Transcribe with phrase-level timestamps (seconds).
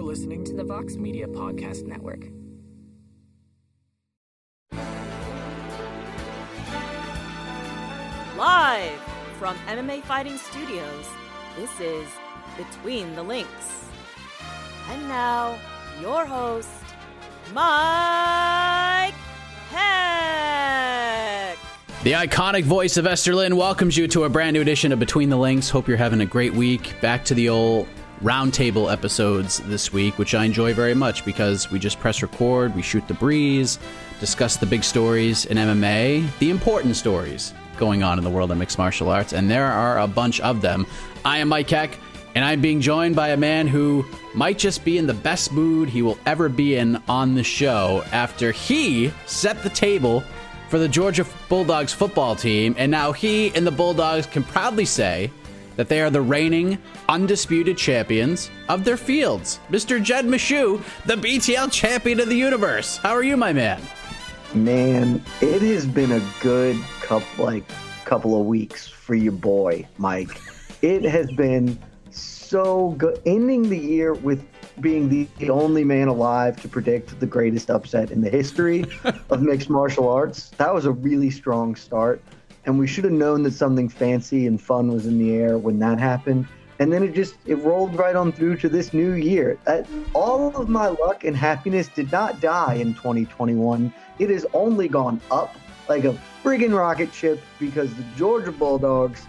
[0.00, 2.24] You're listening to the Vox Media Podcast Network.
[8.34, 8.98] Live
[9.38, 11.06] from MMA Fighting Studios,
[11.54, 12.08] this is
[12.56, 13.90] Between the Links.
[14.88, 15.58] And now,
[16.00, 16.70] your host,
[17.52, 19.12] Mike
[19.68, 21.58] Heck.
[22.04, 25.28] The iconic voice of Esther Lin welcomes you to a brand new edition of Between
[25.28, 25.68] the Links.
[25.68, 26.98] Hope you're having a great week.
[27.02, 27.86] Back to the old
[28.22, 32.82] roundtable episodes this week, which I enjoy very much because we just press record, we
[32.82, 33.78] shoot the breeze,
[34.20, 38.58] discuss the big stories in MMA, the important stories going on in the world of
[38.58, 40.86] mixed martial arts, and there are a bunch of them.
[41.24, 41.98] I am Mike Heck,
[42.34, 44.04] and I'm being joined by a man who
[44.34, 48.04] might just be in the best mood he will ever be in on the show
[48.12, 50.22] after he set the table
[50.68, 55.32] for the Georgia Bulldogs football team, and now he and the Bulldogs can proudly say
[55.76, 59.60] that they are the reigning, undisputed champions of their fields.
[59.70, 60.02] Mr.
[60.02, 62.96] Jed Meshew, the BTL champion of the universe.
[62.98, 63.80] How are you, my man?
[64.54, 67.64] Man, it has been a good couple like
[68.04, 70.40] couple of weeks for your boy, Mike.
[70.82, 71.78] It has been
[72.10, 74.44] so good ending the year with
[74.80, 78.84] being the, the only man alive to predict the greatest upset in the history
[79.30, 80.50] of mixed martial arts.
[80.56, 82.20] That was a really strong start.
[82.70, 85.80] And we should have known that something fancy and fun was in the air when
[85.80, 86.46] that happened.
[86.78, 89.58] And then it just it rolled right on through to this new year.
[89.64, 93.92] That, all of my luck and happiness did not die in 2021.
[94.20, 95.56] It has only gone up
[95.88, 99.26] like a friggin' rocket ship because the Georgia Bulldogs,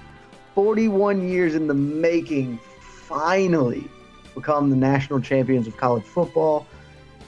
[0.54, 3.90] 41 years in the making, finally
[4.36, 6.68] become the national champions of college football.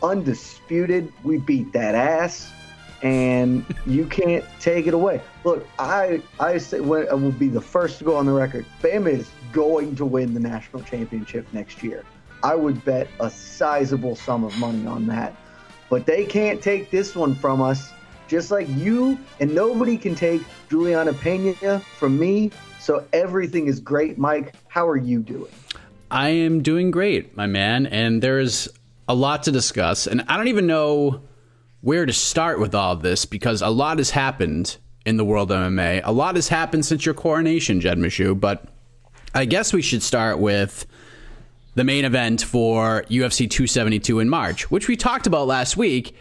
[0.04, 2.53] Undisputed, we beat that ass,
[3.04, 5.22] and you can't take it away.
[5.44, 6.82] Look, I I say I
[7.14, 8.66] will be the first to go on the record.
[8.82, 12.04] Bama is going to win the national championship next year.
[12.44, 15.36] I would bet a sizable sum of money on that.
[15.90, 17.92] But they can't take this one from us,
[18.28, 22.52] just like you and nobody can take Julianna Peña from me.
[22.80, 24.56] So everything is great, Mike.
[24.68, 25.52] How are you doing?
[26.10, 28.70] I am doing great, my man, and there's
[29.08, 31.22] a lot to discuss, and I don't even know
[31.84, 35.58] where to start with all this because a lot has happened in the world of
[35.58, 36.00] MMA.
[36.06, 38.64] A lot has happened since your coronation, Jed Meshew, but
[39.36, 40.86] I guess we should start with
[41.76, 46.16] the main event for UFC 272 in March, which we talked about last week.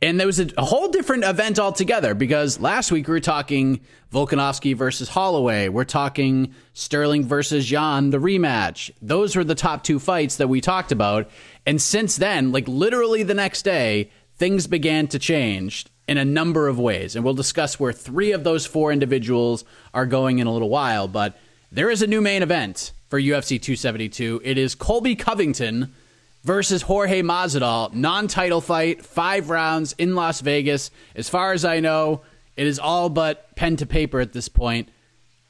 [0.00, 3.80] And there was a, a, whole different event altogether because last week we were talking
[4.12, 5.68] Volkanovski versus Holloway.
[5.68, 8.92] We're talking Sterling versus Yan, the rematch.
[9.02, 11.28] Those were the top two fights that we talked about.
[11.66, 14.10] And since then, like literally the next day,
[14.40, 17.14] things began to change in a number of ways.
[17.14, 21.08] And we'll discuss where three of those four individuals are going in a little while.
[21.08, 21.36] But
[21.70, 24.40] there is a new main event for UFC 272.
[24.42, 25.94] It is Colby Covington
[26.42, 30.90] versus Jorge Masvidal, non-title fight, five rounds in Las Vegas.
[31.14, 32.22] As far as I know,
[32.56, 34.88] it is all but pen to paper at this point.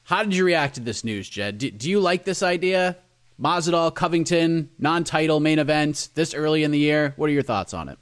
[0.02, 1.58] How did you react to this news, Jed?
[1.58, 2.96] Do, do you like this idea?
[3.40, 7.14] Masvidal, Covington, non-title main event this early in the year.
[7.16, 7.96] What are your thoughts on it?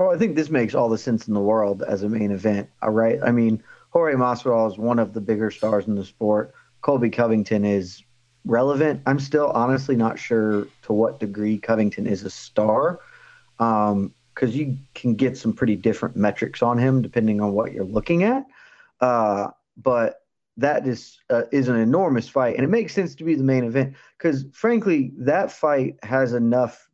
[0.00, 2.70] Well, I think this makes all the sense in the world as a main event.
[2.80, 3.18] All right.
[3.22, 6.54] I mean, Jorge Masvidal is one of the bigger stars in the sport.
[6.80, 8.02] Colby Covington is
[8.46, 9.02] relevant.
[9.04, 13.00] I'm still honestly not sure to what degree Covington is a star,
[13.58, 17.84] because um, you can get some pretty different metrics on him depending on what you're
[17.84, 18.46] looking at.
[19.02, 20.22] Uh, but
[20.56, 23.64] that is uh, is an enormous fight, and it makes sense to be the main
[23.64, 26.89] event because, frankly, that fight has enough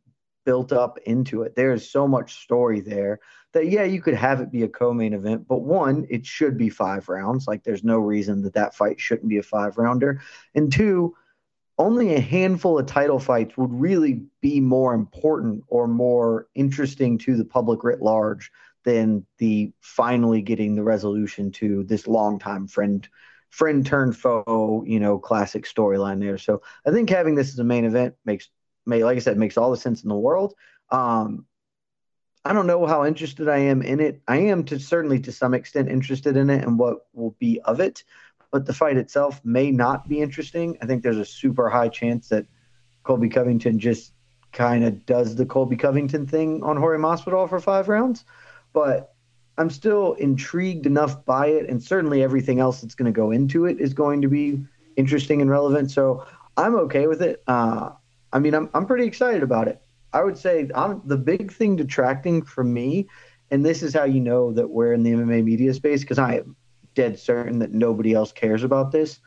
[0.47, 1.57] built up into it.
[1.57, 3.19] There is so much story there
[3.51, 6.69] that yeah, you could have it be a co-main event, but one, it should be
[6.69, 7.47] five rounds.
[7.47, 10.21] Like there's no reason that that fight shouldn't be a five rounder,
[10.55, 11.13] and two,
[11.77, 17.35] only a handful of title fights would really be more important or more interesting to
[17.35, 18.49] the public writ large
[18.85, 23.09] than the finally getting the resolution to this longtime friend
[23.49, 26.37] friend turned foe, you know, classic storyline there.
[26.37, 28.49] So I think having this as a main event makes
[28.87, 30.53] may like I said makes all the sense in the world.
[30.89, 31.45] Um,
[32.45, 34.21] I don't know how interested I am in it.
[34.27, 37.81] I am to certainly to some extent interested in it and what will be of
[37.81, 38.03] it,
[38.51, 40.77] but the fight itself may not be interesting.
[40.81, 42.45] I think there's a super high chance that
[43.03, 44.13] Colby Covington just
[44.53, 48.23] kind of does the Colby Covington thing on Jorge Masvidal for five rounds,
[48.71, 49.13] but
[49.57, 53.65] I'm still intrigued enough by it, and certainly everything else that's going to go into
[53.65, 54.63] it is going to be
[54.95, 55.91] interesting and relevant.
[55.91, 56.25] So
[56.55, 57.43] I'm okay with it.
[57.47, 57.91] Uh,
[58.33, 59.81] I mean, I'm I'm pretty excited about it.
[60.13, 63.07] I would say I'm the big thing detracting from me,
[63.51, 66.37] and this is how you know that we're in the MMA media space because I
[66.37, 66.55] am
[66.95, 69.19] dead certain that nobody else cares about this.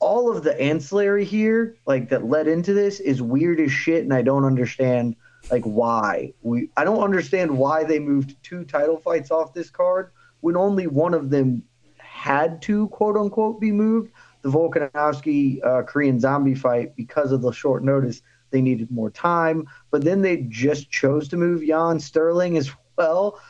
[0.00, 4.12] All of the ancillary here, like that led into this, is weird as shit, and
[4.12, 5.16] I don't understand
[5.50, 6.70] like why we.
[6.76, 10.10] I don't understand why they moved two title fights off this card
[10.40, 11.62] when only one of them
[11.98, 14.10] had to quote unquote be moved.
[14.44, 18.20] The Volkanovski uh, Korean Zombie fight because of the short notice
[18.50, 19.66] they needed more time.
[19.90, 23.40] But then they just chose to move Yan Sterling as well.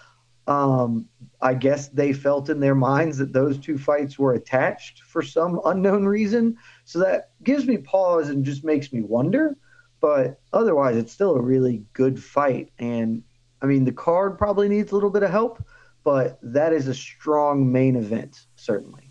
[0.46, 1.08] Um,
[1.40, 5.60] I guess they felt in their minds that those two fights were attached for some
[5.64, 6.56] unknown reason.
[6.84, 9.56] So that gives me pause and just makes me wonder.
[10.00, 12.70] But otherwise, it's still a really good fight.
[12.78, 13.24] And
[13.62, 15.60] I mean, the card probably needs a little bit of help,
[16.04, 19.10] but that is a strong main event, certainly.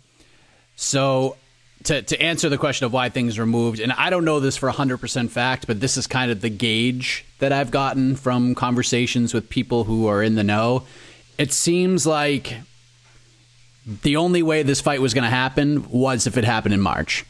[0.76, 1.36] So
[1.84, 4.56] to, to answer the question of why things were moved, and I don't know this
[4.56, 9.34] for 100% fact, but this is kind of the gauge that I've gotten from conversations
[9.34, 10.84] with people who are in the know.
[11.36, 12.56] It seems like
[14.02, 17.26] the only way this fight was going to happen was if it happened in March.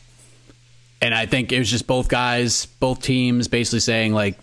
[1.02, 4.38] And I think it was just both guys, both teams basically saying, like,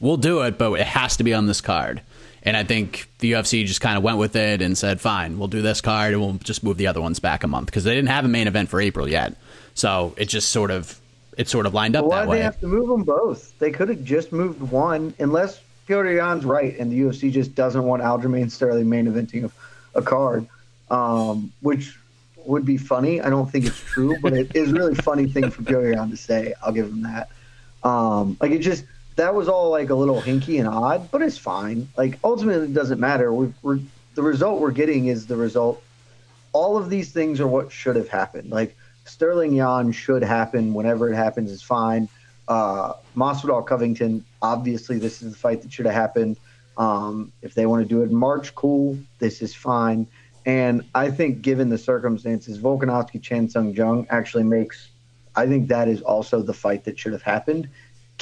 [0.00, 2.00] we'll do it, but it has to be on this card.
[2.44, 5.48] And I think the UFC just kind of went with it and said, fine, we'll
[5.48, 7.94] do this card and we'll just move the other ones back a month because they
[7.94, 9.36] didn't have a main event for April yet.
[9.74, 10.98] So it just sort of
[11.38, 12.28] it sort of lined up why that way.
[12.28, 13.58] Why they have to move them both?
[13.58, 17.82] They could have just moved one, unless Petr Yan's right and the UFC just doesn't
[17.82, 20.46] want Aljamain Sterling main eventing a, a card,
[20.90, 21.96] um, which
[22.44, 23.20] would be funny.
[23.20, 26.10] I don't think it's true, but it is a really funny thing for Petr Yan
[26.10, 26.54] to say.
[26.62, 27.28] I'll give him that.
[27.82, 28.84] Um, like it just
[29.16, 31.88] that was all like a little hinky and odd, but it's fine.
[31.96, 33.32] Like ultimately, it doesn't matter.
[33.32, 33.80] we we're
[34.14, 35.82] the result we're getting is the result.
[36.52, 38.50] All of these things are what should have happened.
[38.50, 42.08] Like Sterling Yan should happen whenever it happens is fine.
[42.48, 46.36] Uh, Masvidal Covington, obviously, this is the fight that should have happened.
[46.76, 48.98] Um, if they want to do it in March, cool.
[49.18, 50.06] This is fine.
[50.44, 54.88] And I think, given the circumstances, Volkanovski Chan Sung Jung actually makes.
[55.34, 57.68] I think that is also the fight that should have happened,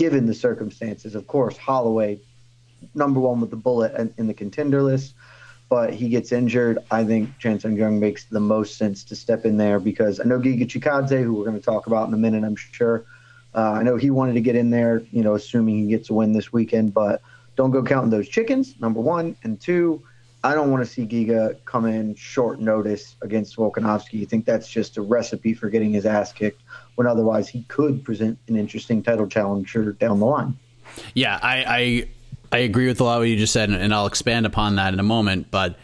[0.00, 1.14] given the circumstances.
[1.14, 2.18] Of course, Holloway,
[2.94, 5.14] number one with the bullet in the contender list
[5.70, 6.80] but he gets injured.
[6.90, 10.40] I think Chan Young makes the most sense to step in there because I know
[10.40, 13.04] Giga Chikadze, who we're going to talk about in a minute, I'm sure.
[13.54, 16.14] Uh, I know he wanted to get in there, you know, assuming he gets a
[16.14, 17.22] win this weekend, but
[17.54, 19.36] don't go counting those chickens, number one.
[19.44, 20.02] And two,
[20.42, 24.14] I don't want to see Giga come in short notice against Volkanovski.
[24.14, 26.62] You think that's just a recipe for getting his ass kicked
[26.94, 30.56] when otherwise he could present an interesting title challenger down the line.
[31.14, 32.08] Yeah, I, I
[32.52, 34.92] I agree with a lot of what you just said, and I'll expand upon that
[34.92, 35.50] in a moment.
[35.50, 35.76] But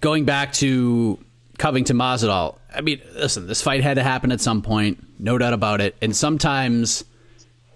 [0.00, 1.18] going back to
[1.58, 5.52] Covington Masvidal, I mean, listen, this fight had to happen at some point, no doubt
[5.52, 5.96] about it.
[6.02, 7.04] And sometimes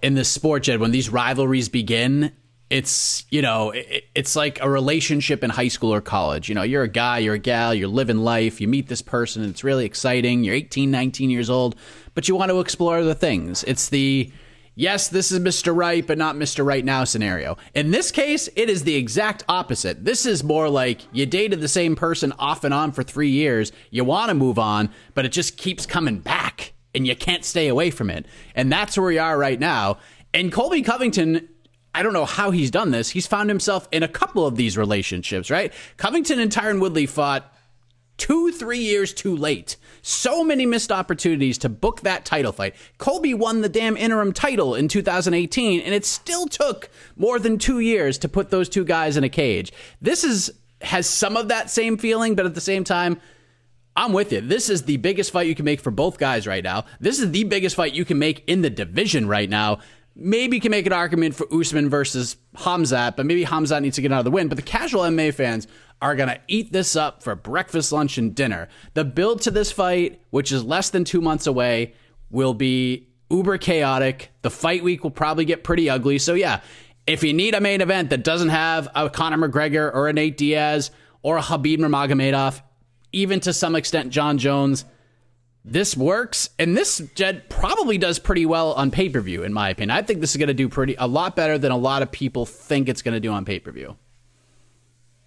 [0.03, 2.33] in this sport, Jed, when these rivalries begin,
[2.71, 6.63] it's you know it, it's like a relationship in high school or college you know
[6.63, 9.87] you're a guy you're a gal you're living life you meet this person it's really
[9.87, 11.77] exciting you're 18 19 years old
[12.15, 14.31] but you want to explore the things it's the
[14.79, 15.77] yes, this is Mr.
[15.77, 16.65] Right, but not Mr.
[16.65, 17.59] Right now scenario.
[17.75, 20.05] In this case, it is the exact opposite.
[20.05, 23.73] This is more like you dated the same person off and on for three years,
[23.91, 27.69] you want to move on, but it just keeps coming back and you can't stay
[27.69, 28.25] away from it.
[28.55, 29.99] And that's where we are right now.
[30.33, 31.49] And Colby Covington,
[31.95, 33.11] I don't know how he's done this.
[33.11, 35.73] He's found himself in a couple of these relationships, right?
[35.97, 37.53] Covington and Tyron Woodley fought
[38.19, 39.77] two, three years too late.
[40.03, 42.75] So many missed opportunities to book that title fight.
[42.99, 47.79] Colby won the damn interim title in 2018, and it still took more than two
[47.79, 49.73] years to put those two guys in a cage.
[50.01, 53.21] This is has some of that same feeling, but at the same time,
[53.97, 54.41] I'm with you.
[54.41, 56.85] This is the biggest fight you can make for both guys right now.
[57.01, 59.81] This is the biggest fight you can make in the division right now.
[60.21, 64.13] Maybe can make an argument for Usman versus Hamzat, but maybe Hamzat needs to get
[64.13, 64.49] out of the win.
[64.49, 65.69] But the casual MMA fans
[66.03, 68.69] are going to eat this up for breakfast, lunch, and dinner.
[68.95, 71.95] The build to this fight, which is less than two months away,
[72.31, 74.31] will be uber chaotic.
[74.43, 76.19] The fight week will probably get pretty ugly.
[76.19, 76.63] So, yeah,
[77.07, 80.37] if you need a main event that doesn't have a Conor McGregor or a Nate
[80.37, 80.91] Diaz
[81.23, 82.61] or a Khabib Nurmagomedov,
[83.13, 84.85] even to some extent Jon Jones,
[85.73, 89.71] this works, and this Jed probably does pretty well on pay per view, in my
[89.71, 89.91] opinion.
[89.91, 92.11] I think this is going to do pretty a lot better than a lot of
[92.11, 93.97] people think it's going to do on pay per view.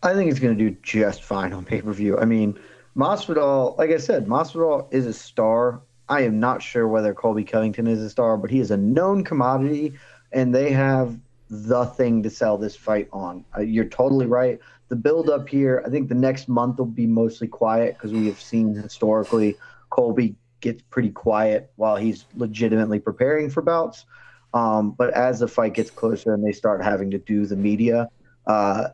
[0.03, 2.17] I think it's going to do just fine on pay per view.
[2.17, 2.59] I mean,
[2.95, 5.81] Masvidal, like I said, Masvidal is a star.
[6.09, 9.23] I am not sure whether Colby Covington is a star, but he is a known
[9.23, 9.93] commodity,
[10.31, 11.17] and they have
[11.49, 13.45] the thing to sell this fight on.
[13.55, 14.59] Uh, you're totally right.
[14.89, 18.25] The build up here, I think the next month will be mostly quiet because we
[18.27, 19.57] have seen historically
[19.91, 24.05] Colby gets pretty quiet while he's legitimately preparing for bouts.
[24.53, 28.09] Um, but as the fight gets closer and they start having to do the media,
[28.47, 28.89] uh,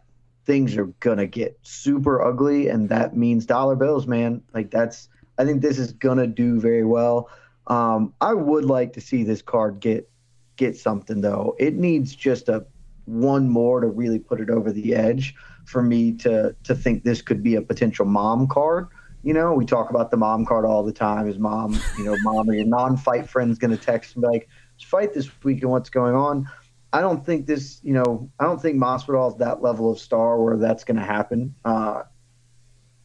[0.45, 4.41] things are gonna get super ugly, and that means dollar bills, man.
[4.53, 7.29] Like that's, I think this is gonna do very well.
[7.67, 10.09] Um, I would like to see this card get
[10.55, 11.55] get something though.
[11.59, 12.65] It needs just a
[13.05, 15.33] one more to really put it over the edge
[15.65, 18.87] for me to to think this could be a potential mom card.
[19.27, 21.27] You know, we talk about the mom card all the time.
[21.27, 24.47] Is mom, you know, mom or your non-fight friend's going to text and be like,
[24.81, 26.49] "Fight this week and what's going on?"
[26.93, 30.41] I don't think this, you know, I don't think Masvidal is that level of star
[30.41, 31.53] where that's going to happen.
[31.65, 32.03] Uh,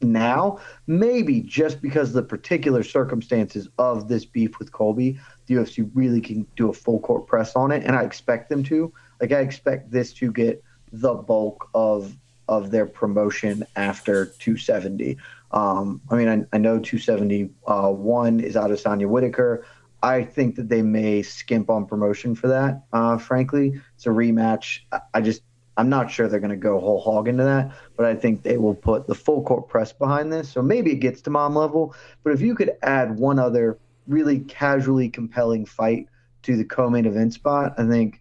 [0.00, 5.90] now, maybe just because of the particular circumstances of this beef with Colby, the UFC
[5.92, 8.92] really can do a full court press on it, and I expect them to.
[9.20, 10.62] Like I expect this to get
[10.92, 12.16] the bulk of
[12.48, 15.16] of their promotion after 270.
[15.52, 19.66] Um, I mean, I, I know 271 is out of Adesanya Whittaker.
[20.02, 22.84] I think that they may skimp on promotion for that.
[22.92, 24.80] Uh, frankly, it's a rematch.
[24.90, 25.42] I, I just
[25.76, 28.58] I'm not sure they're going to go whole hog into that, but I think they
[28.58, 30.50] will put the full court press behind this.
[30.50, 31.94] So maybe it gets to mom level.
[32.22, 36.08] But if you could add one other really casually compelling fight
[36.42, 38.20] to the co-main event spot, I think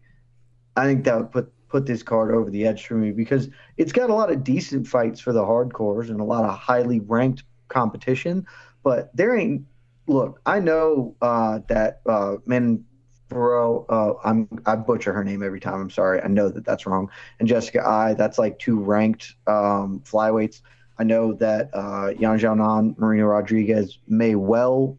[0.78, 3.48] I think that would put put this card over the edge for me because
[3.78, 7.00] it's got a lot of decent fights for the hardcores and a lot of highly
[7.00, 8.46] ranked competition.
[8.84, 9.66] But there ain't
[10.06, 10.42] look.
[10.46, 12.84] I know uh, that uh, Men
[13.30, 15.80] Bro, uh, I'm I butcher her name every time.
[15.80, 16.22] I'm sorry.
[16.22, 17.10] I know that that's wrong.
[17.40, 18.14] And Jessica Eye.
[18.14, 20.62] that's like two ranked um, flyweights.
[20.98, 24.98] I know that uh, Yan Xiaonan, Marina Rodriguez may well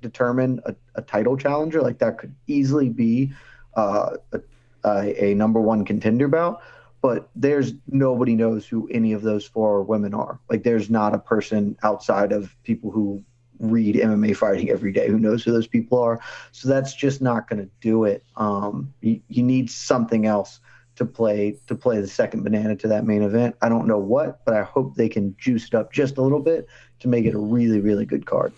[0.00, 1.82] determine a, a title challenger.
[1.82, 3.32] Like that could easily be
[3.76, 4.40] uh, a,
[4.84, 6.62] a, a number one contender bout.
[7.00, 10.38] But there's nobody knows who any of those four women are.
[10.48, 13.24] Like there's not a person outside of people who
[13.58, 16.20] read MMA fighting every day who knows who those people are.
[16.50, 18.24] So that's just not going to do it.
[18.36, 20.60] Um, you, you need something else
[20.96, 23.56] to play to play the second banana to that main event.
[23.62, 26.40] I don't know what, but I hope they can juice it up just a little
[26.40, 26.66] bit
[27.00, 28.52] to make it a really really good card.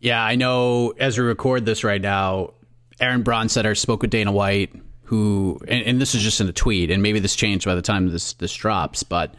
[0.00, 0.92] Yeah, I know.
[0.98, 2.54] As we record this right now,
[3.00, 4.74] Aaron Bronsteter spoke with Dana White,
[5.06, 7.82] who, and, and this is just in a tweet, and maybe this changed by the
[7.82, 9.34] time this this drops, but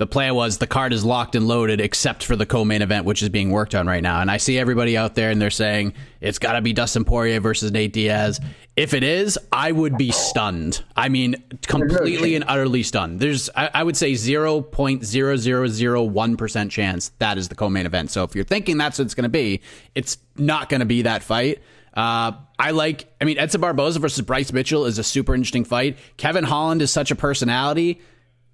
[0.00, 3.22] the plan was the card is locked and loaded except for the co-main event which
[3.22, 4.22] is being worked on right now.
[4.22, 7.38] And i see everybody out there and they're saying it's got to be dustin poirier
[7.38, 8.40] versus nate diaz.
[8.76, 10.82] If it is i would be stunned.
[10.96, 13.20] I mean completely and utterly stunned.
[13.20, 18.10] There's i, I would say 0.0001% chance that is the co-main event.
[18.10, 19.60] So if you're thinking that's what it's going to be
[19.94, 21.60] it's not going to be that fight
[21.94, 25.98] uh, I like, I mean, Edson Barboza versus Bryce Mitchell is a super interesting fight.
[26.16, 28.00] Kevin Holland is such a personality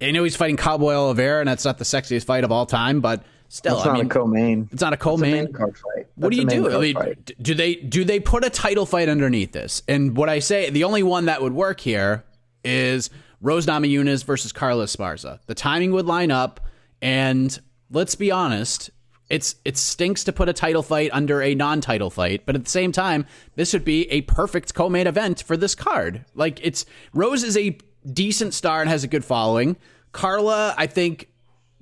[0.01, 3.01] I know he's fighting Cowboy Oliveira, and that's not the sexiest fight of all time,
[3.01, 4.69] but still, it's I not mean, a co-main.
[4.71, 5.53] It's not a co-main.
[5.53, 6.07] card fight.
[6.17, 6.77] What do you do?
[6.77, 9.83] I mean, do they do they put a title fight underneath this?
[9.89, 12.25] And what I say, the only one that would work here
[12.63, 13.09] is
[13.41, 15.41] Rose Namajunas versus Carla Esparza.
[15.47, 16.61] The timing would line up,
[17.01, 17.59] and
[17.91, 18.91] let's be honest,
[19.29, 22.71] it's it stinks to put a title fight under a non-title fight, but at the
[22.71, 26.25] same time, this would be a perfect co-main event for this card.
[26.35, 27.77] Like it's Rose is a
[28.11, 29.77] decent star and has a good following.
[30.13, 31.29] Carla, I think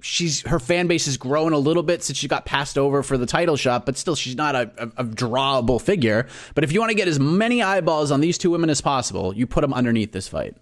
[0.01, 3.17] she's her fan base has grown a little bit since she got passed over for
[3.17, 6.27] the title shot, but still she's not a, a, a drawable figure.
[6.55, 9.35] But if you want to get as many eyeballs on these two women as possible,
[9.35, 10.57] you put them underneath this fight.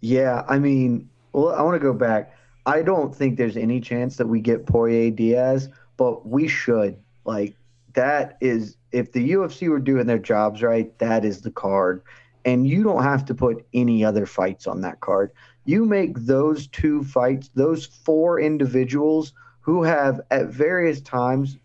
[0.00, 2.36] Yeah, I mean, well, I want to go back.
[2.66, 6.96] I don't think there's any chance that we get Poirier Diaz, but we should.
[7.24, 7.56] Like
[7.94, 12.02] that is if the UFC were doing their jobs right, that is the card.
[12.44, 15.32] And you don't have to put any other fights on that card.
[15.64, 21.56] You make those two fights, those four individuals who have at various times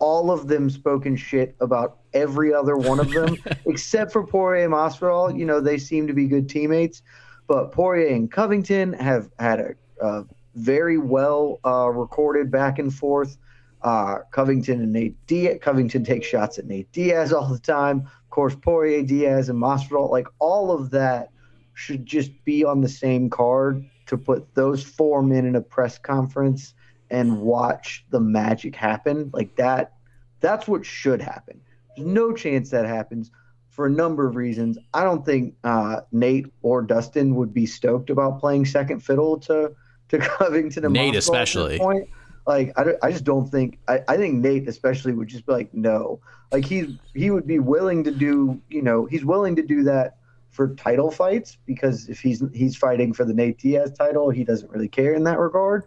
[0.00, 4.74] all of them spoken shit about every other one of them, except for Poirier and
[4.74, 5.38] Masvidal.
[5.38, 7.02] You know, they seem to be good teammates.
[7.46, 13.36] But Poirier and Covington have had a, a very well uh, recorded back and forth.
[13.82, 15.58] Uh, Covington and Nate Diaz.
[15.60, 18.00] Covington takes shots at Nate Diaz all the time.
[18.00, 20.10] Of course, Poirier, Diaz, and Masvidal.
[20.10, 21.30] Like all of that
[21.74, 25.98] should just be on the same card to put those four men in a press
[25.98, 26.74] conference
[27.10, 29.30] and watch the magic happen.
[29.32, 29.92] Like that.
[30.40, 31.60] That's what should happen.
[31.96, 33.30] There's no chance that happens
[33.70, 34.78] for a number of reasons.
[34.92, 39.74] I don't think uh, Nate or Dustin would be stoked about playing second fiddle to
[40.18, 41.78] to Covington and Nate Masvidal especially.
[41.78, 42.08] Point.
[42.46, 45.72] Like I, I just don't think I, I think Nate especially would just be like
[45.74, 46.20] no.
[46.52, 50.18] Like he's he would be willing to do you know he's willing to do that
[50.50, 54.70] for title fights because if he's he's fighting for the Nate Diaz title he doesn't
[54.70, 55.84] really care in that regard.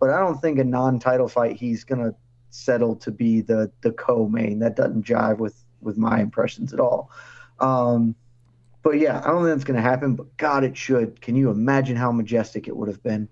[0.00, 2.14] But I don't think a non-title fight he's gonna
[2.50, 4.58] settle to be the the co-main.
[4.58, 7.10] That doesn't jive with with my impressions at all.
[7.60, 8.14] Um,
[8.82, 10.14] but yeah, I don't think that's going to happen.
[10.14, 11.20] But God, it should.
[11.20, 13.28] Can you imagine how majestic it would have been?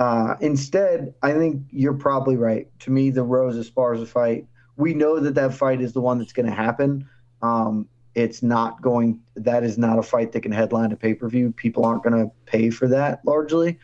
[0.00, 2.66] Uh, instead, I think you're probably right.
[2.80, 6.32] To me, the Rose Esparza fight, we know that that fight is the one that's
[6.32, 7.06] going to happen.
[7.42, 9.20] Um, it's not going.
[9.36, 11.52] That is not a fight that can headline a pay per view.
[11.52, 13.78] People aren't going to pay for that largely.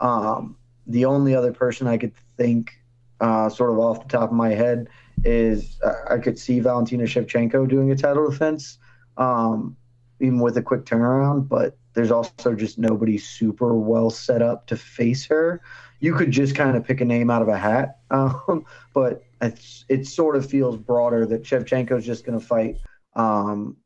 [0.00, 0.56] Um,
[0.88, 2.72] the only other person I could think,
[3.20, 4.88] uh, sort of off the top of my head,
[5.22, 8.78] is uh, I could see Valentina Shevchenko doing a title defense,
[9.18, 9.76] um,
[10.18, 11.48] even with a quick turnaround.
[11.48, 15.60] But there's also just nobody super well set up to face her.
[16.00, 19.84] You could just kind of pick a name out of a hat, um, but it's,
[19.88, 22.78] it sort of feels broader that Shevchenko is just going to fight.
[23.14, 23.76] Um,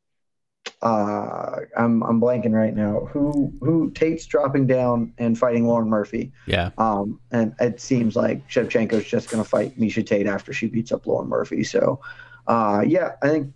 [0.83, 3.09] uh, I'm I'm blanking right now.
[3.13, 6.33] Who who Tate's dropping down and fighting Lauren Murphy.
[6.47, 6.71] Yeah.
[6.79, 10.93] Um, and it seems like Shevchenko's just going to fight Miesha Tate after she beats
[10.93, 11.65] up Lauren Murphy.
[11.65, 12.01] So,
[12.47, 13.55] uh, yeah, I think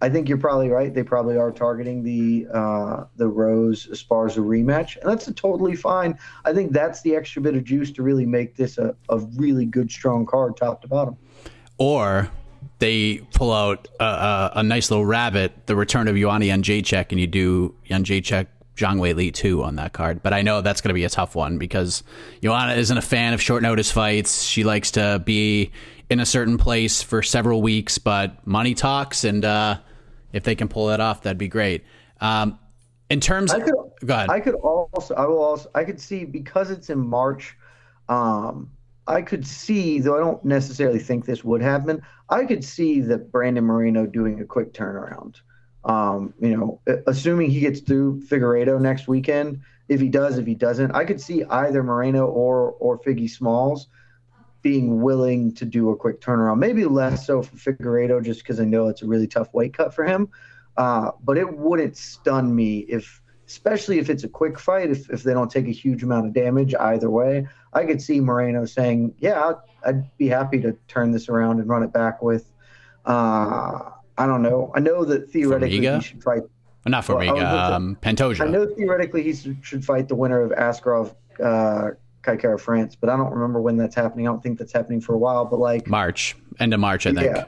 [0.00, 0.94] I think you're probably right.
[0.94, 6.16] They probably are targeting the uh, the Rose Esparza rematch, and that's totally fine.
[6.44, 9.64] I think that's the extra bit of juice to really make this a, a really
[9.64, 11.16] good, strong card, top to bottom.
[11.78, 12.30] Or
[12.78, 17.20] they pull out a, a, a nice little rabbit, the return of Joanna Jędrzejczyk, and
[17.20, 20.22] you do Jędrzejczyk Zhang Weili too on that card.
[20.22, 22.04] But I know that's going to be a tough one because
[22.40, 24.44] Joanna isn't a fan of short notice fights.
[24.44, 25.72] She likes to be
[26.08, 29.78] in a certain place for several weeks, but money talks, and uh,
[30.32, 31.84] if they can pull that off, that'd be great.
[32.20, 32.58] Um,
[33.10, 34.30] in terms, I could, go ahead.
[34.30, 37.56] I could also, I will also, I could see because it's in March.
[38.08, 38.70] Um,
[39.06, 42.02] I could see, though I don't necessarily think this would happen.
[42.28, 45.36] I could see that Brandon Moreno doing a quick turnaround.
[45.84, 49.60] Um, you know, assuming he gets through Figueiredo next weekend.
[49.88, 53.88] If he does, if he doesn't, I could see either Moreno or or Figgy Smalls
[54.62, 56.58] being willing to do a quick turnaround.
[56.58, 59.94] Maybe less so for Figueiredo, just because I know it's a really tough weight cut
[59.94, 60.28] for him.
[60.76, 65.22] Uh, but it wouldn't stun me if, especially if it's a quick fight, if, if
[65.22, 67.46] they don't take a huge amount of damage either way.
[67.72, 69.52] I could see Moreno saying, "Yeah,
[69.84, 72.50] I'd be happy to turn this around and run it back with."
[73.04, 74.72] Uh, I don't know.
[74.74, 75.96] I know that theoretically Formiga?
[75.96, 76.42] he should fight.
[76.42, 78.40] Well, not Formiga, Well, I um, Pantoja.
[78.40, 81.90] I know theoretically he should should fight the winner of Askarov, uh,
[82.28, 84.28] Kai Kara-France, but I don't remember when that's happening.
[84.28, 85.46] I don't think that's happening for a while.
[85.46, 87.24] But like, March, end of March, I think.
[87.24, 87.46] yeah,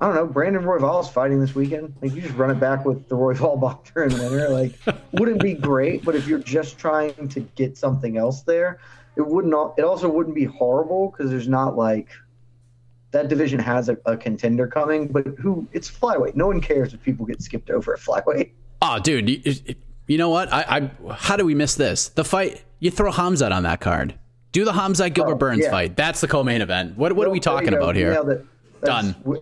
[0.00, 0.26] I don't know.
[0.26, 1.94] Brandon Royval's fighting this weekend.
[2.02, 4.50] Like, you just run it back with the Royval boxer and winner.
[4.50, 4.72] Like,
[5.12, 8.78] wouldn't be great, but if you're just trying to get something else there,
[9.16, 9.54] it wouldn't.
[9.78, 12.10] It also wouldn't be horrible because there's not like
[13.12, 15.08] that division has a, a contender coming.
[15.08, 15.66] But who?
[15.72, 16.34] It's flyweight.
[16.34, 18.50] No one cares if people get skipped over at flyweight.
[18.82, 20.52] Oh, dude, you, you know what?
[20.52, 22.08] I, I how do we miss this?
[22.08, 24.14] The fight you throw Hamzat on that card.
[24.52, 25.70] Do the Hamzat Gilbert Oh, Burns yeah.
[25.70, 25.96] fight.
[25.96, 26.96] That's the co-main event.
[26.98, 28.12] What what are we talking about here?
[28.12, 28.46] nailed it.
[28.82, 29.16] That's- Done.
[29.24, 29.38] we-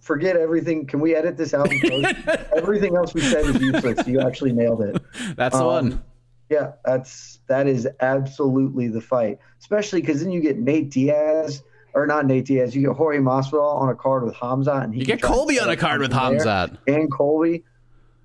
[0.00, 0.86] Forget everything.
[0.86, 1.68] Can we edit this out?
[2.56, 4.06] Everything else we said is useless.
[4.08, 5.00] You actually nailed it.
[5.36, 6.02] That's the Um, one.
[6.48, 9.38] Yeah, that's that is absolutely the fight.
[9.60, 11.62] Especially because then you get Nate Diaz
[11.94, 12.74] or not Nate Diaz.
[12.74, 15.68] You get Jorge Masvidal on a card with Hamzat, and he You get Colby on
[15.70, 16.10] a card with.
[16.12, 16.78] Hamzat.
[16.88, 17.62] and Colby.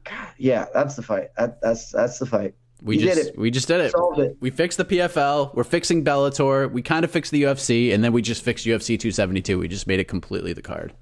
[0.05, 1.27] God, yeah, that's the fight.
[1.37, 2.55] That, that's that's the fight.
[2.85, 3.37] We You just did it.
[3.37, 3.93] we just did it.
[3.95, 4.37] It.
[4.39, 5.55] We fixed the PFL.
[5.55, 6.71] We're fixing Bellator.
[6.71, 9.57] We kind of fixed the UFC, and then we just fixed UFC 272.
[9.57, 10.93] We just made it completely the card.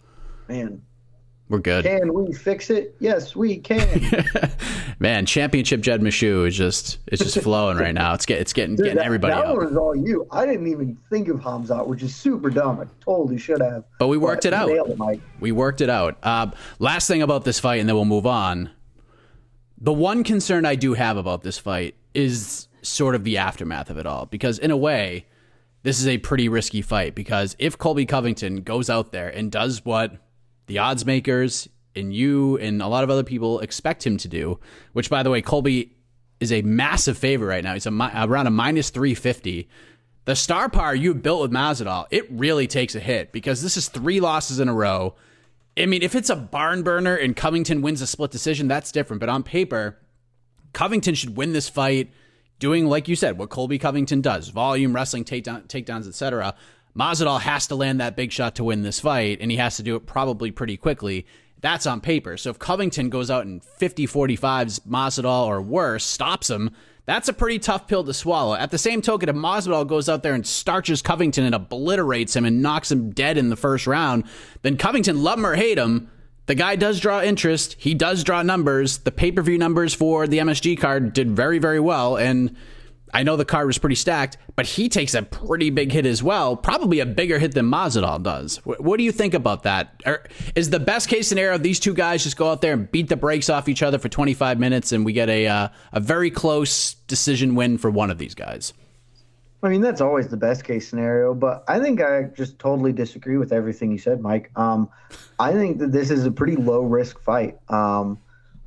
[0.48, 0.82] Man,
[1.50, 1.84] We're good.
[1.84, 2.96] Can we fix it?
[3.00, 3.86] Yes, we can.
[5.00, 8.14] Man, championship Jed Meshew is just it's just flowing right now.
[8.14, 9.58] It's get it's getting Dude, getting that, everybody that up.
[9.58, 10.26] one was all you.
[10.32, 12.80] I didn't even think of Hamzat, which is super dumb.
[12.80, 13.84] I totally should have.
[14.00, 14.70] But we worked it out.
[14.70, 16.18] it, We worked it out.
[16.24, 18.70] Uh, last thing about this fight, and then we'll move on.
[19.84, 23.98] The one concern I do have about this fight is sort of the aftermath of
[23.98, 25.26] it all, because in a way,
[25.82, 27.16] this is a pretty risky fight.
[27.16, 30.14] Because if Colby Covington goes out there and does what
[30.68, 31.68] the odds makers
[31.98, 34.58] and you and a lot of other people expect him to do,
[34.94, 35.98] which by the way, Colby
[36.40, 37.74] is a massive favorite right now.
[37.74, 39.68] He's a, around a minus 350.
[40.24, 43.90] The star power you built with Masvidal, it really takes a hit because this is
[43.90, 45.16] three losses in a row.
[45.78, 49.20] I mean, if it's a barn burner and Covington wins a split decision, that's different.
[49.20, 49.98] But on paper,
[50.74, 52.12] Covington should win this fight
[52.60, 56.56] doing, like you said, what Colby Covington does volume, wrestling, takedown, takedowns, etc.
[56.96, 59.84] Masvidal has to land that big shot to win this fight, and he has to
[59.84, 61.26] do it probably pretty quickly.
[61.60, 62.38] That's on paper.
[62.38, 66.72] So if Covington goes out in 50 45s, Masvidal or worse stops him,
[67.06, 68.56] that's a pretty tough pill to swallow.
[68.56, 72.46] At the same token, if Masvidal goes out there and starches Covington and obliterates him
[72.46, 74.24] and knocks him dead in the first round,
[74.62, 76.10] then Covington, love him or hate him,
[76.46, 77.76] the guy does draw interest.
[77.80, 79.00] He does draw numbers.
[79.00, 82.18] The pay per view numbers for the MSG card did very, very well.
[82.18, 82.56] And
[83.14, 86.24] I know the card was pretty stacked, but he takes a pretty big hit as
[86.24, 86.58] well.
[86.58, 88.58] Probably a bigger hit than Masvidal does.
[88.66, 90.02] What do you think about that?
[90.06, 90.24] Or
[90.56, 93.16] is the best case scenario these two guys just go out there and beat the
[93.16, 96.96] brakes off each other for 25 minutes and we get a uh, a very close
[97.08, 98.74] decision win for one of these guys?
[99.62, 103.38] I mean, that's always the best case scenario, but I think I just totally disagree
[103.38, 104.52] with everything you said, Mike.
[104.58, 104.90] Um,
[105.40, 107.58] I think that this is a pretty low risk fight.
[107.70, 108.20] Um,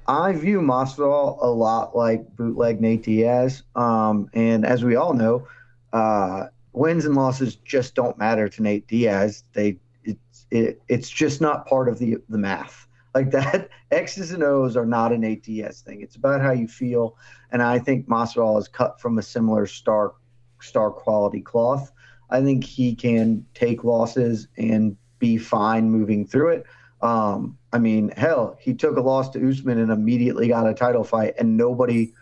[0.09, 5.47] I view Masvidal a lot like bootleg Nate Diaz, um, and as we all know,
[5.93, 9.45] uh, wins and losses just don't matter to Nate Diaz.
[9.53, 13.69] They it's it, it's just not part of the the math like that.
[13.91, 16.03] X's and O's are not an Nate Diaz thing.
[16.03, 17.17] It's about how you feel,
[17.51, 20.15] and I think Masvidal is cut from a similar star
[20.61, 21.93] star quality cloth.
[22.31, 26.67] I think he can take losses and be fine moving through it.
[27.01, 31.05] Um, I mean, hell, he took a loss to Usman and immediately got a title
[31.05, 32.13] fight, and nobody.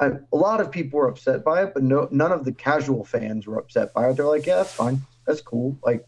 [0.00, 3.04] I, a lot of people were upset by it, but no, none of the casual
[3.04, 4.16] fans were upset by it.
[4.16, 5.76] They're like, "Yeah, that's fine, that's cool.
[5.84, 6.06] Like,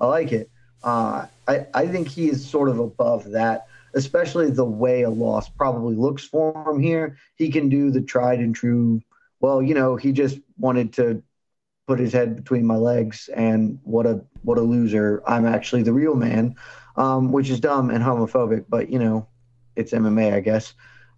[0.00, 0.50] I like it."
[0.82, 5.48] Uh, I I think he is sort of above that, especially the way a loss
[5.48, 7.16] probably looks for him here.
[7.36, 9.02] He can do the tried and true.
[9.40, 11.22] Well, you know, he just wanted to
[11.86, 15.22] put his head between my legs, and what a what a loser!
[15.26, 16.56] I'm actually the real man,
[17.00, 19.26] um, which is dumb and homophobic, but you know,
[19.74, 20.74] it's MMA, I guess.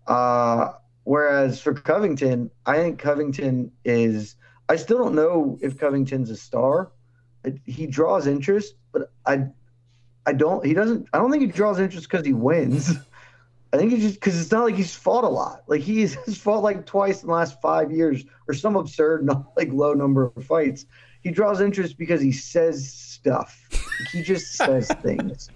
[0.07, 4.37] Uh, whereas for Covington, I think Covington is.
[4.69, 6.93] I still don't know if Covington's a star.
[7.65, 9.47] He draws interest, but I,
[10.25, 10.65] I don't.
[10.65, 11.09] He doesn't.
[11.13, 12.97] I don't think he draws interest because he wins.
[13.73, 15.65] I think it's just because it's not like he's fought a lot.
[15.67, 19.51] Like he has fought like twice in the last five years, or some absurd, not
[19.57, 20.87] like low number of fights.
[21.23, 23.69] He draws interest because he says stuff.
[24.11, 25.51] He just says things,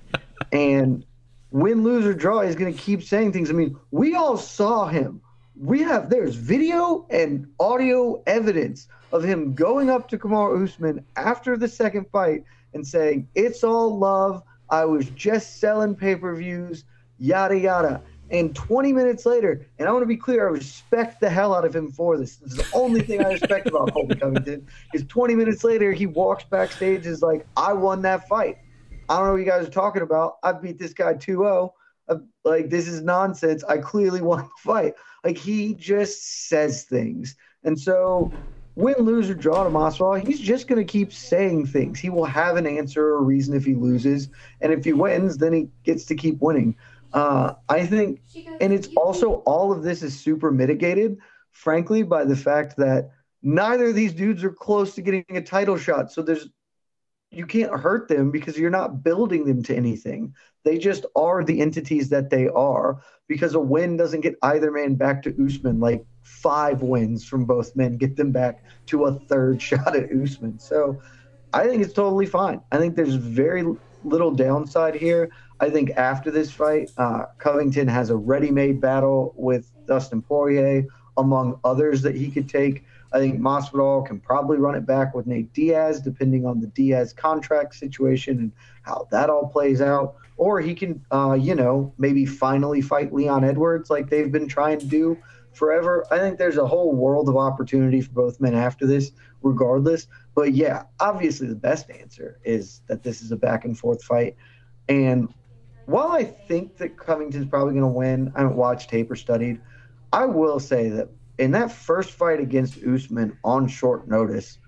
[0.52, 1.04] and
[1.50, 3.50] win, lose, or draw, he's going to keep saying things.
[3.50, 5.20] I mean, we all saw him.
[5.58, 11.56] We have there's video and audio evidence of him going up to Kamaru Usman after
[11.56, 14.42] the second fight and saying, "It's all love.
[14.68, 16.84] I was just selling pay-per-views,
[17.18, 21.30] yada yada." And 20 minutes later, and I want to be clear, I respect the
[21.30, 22.36] hell out of him for this.
[22.36, 24.66] This is the only thing I respect about Colby Covington.
[24.94, 28.58] Is 20 minutes later, he walks backstage, is like, "I won that fight."
[29.08, 30.38] I don't know what you guys are talking about.
[30.42, 31.72] I beat this guy 2-0.
[32.08, 33.62] Uh, Like this is nonsense.
[33.64, 34.94] I clearly won the fight.
[35.24, 38.32] Like he just says things, and so
[38.76, 41.98] win, lose, or draw to Masvidal, he's just going to keep saying things.
[41.98, 44.28] He will have an answer or a reason if he loses,
[44.60, 46.76] and if he wins, then he gets to keep winning.
[47.16, 48.20] Uh, I think,
[48.60, 51.16] and it's also all of this is super mitigated,
[51.50, 53.10] frankly, by the fact that
[53.42, 56.12] neither of these dudes are close to getting a title shot.
[56.12, 56.48] So there's
[57.30, 60.34] you can't hurt them because you're not building them to anything.
[60.64, 64.94] They just are the entities that they are because a win doesn't get either man
[64.94, 65.80] back to Usman.
[65.80, 70.58] Like five wins from both men get them back to a third shot at Usman.
[70.58, 71.00] So
[71.52, 72.60] I think it's totally fine.
[72.72, 73.64] I think there's very
[74.02, 75.30] little downside here.
[75.58, 81.58] I think after this fight, uh, Covington has a ready-made battle with Dustin Poirier, among
[81.64, 82.84] others that he could take.
[83.12, 87.14] I think Masvidal can probably run it back with Nate Diaz, depending on the Diaz
[87.14, 90.16] contract situation and how that all plays out.
[90.36, 94.78] Or he can, uh, you know, maybe finally fight Leon Edwards like they've been trying
[94.80, 95.16] to do
[95.54, 96.04] forever.
[96.10, 100.08] I think there's a whole world of opportunity for both men after this, regardless.
[100.34, 104.36] But yeah, obviously the best answer is that this is a back and forth fight.
[104.90, 105.32] And
[105.86, 109.60] while I think that Covington's probably going to win, I haven't watched tape or studied.
[110.12, 114.58] I will say that in that first fight against Usman on short notice,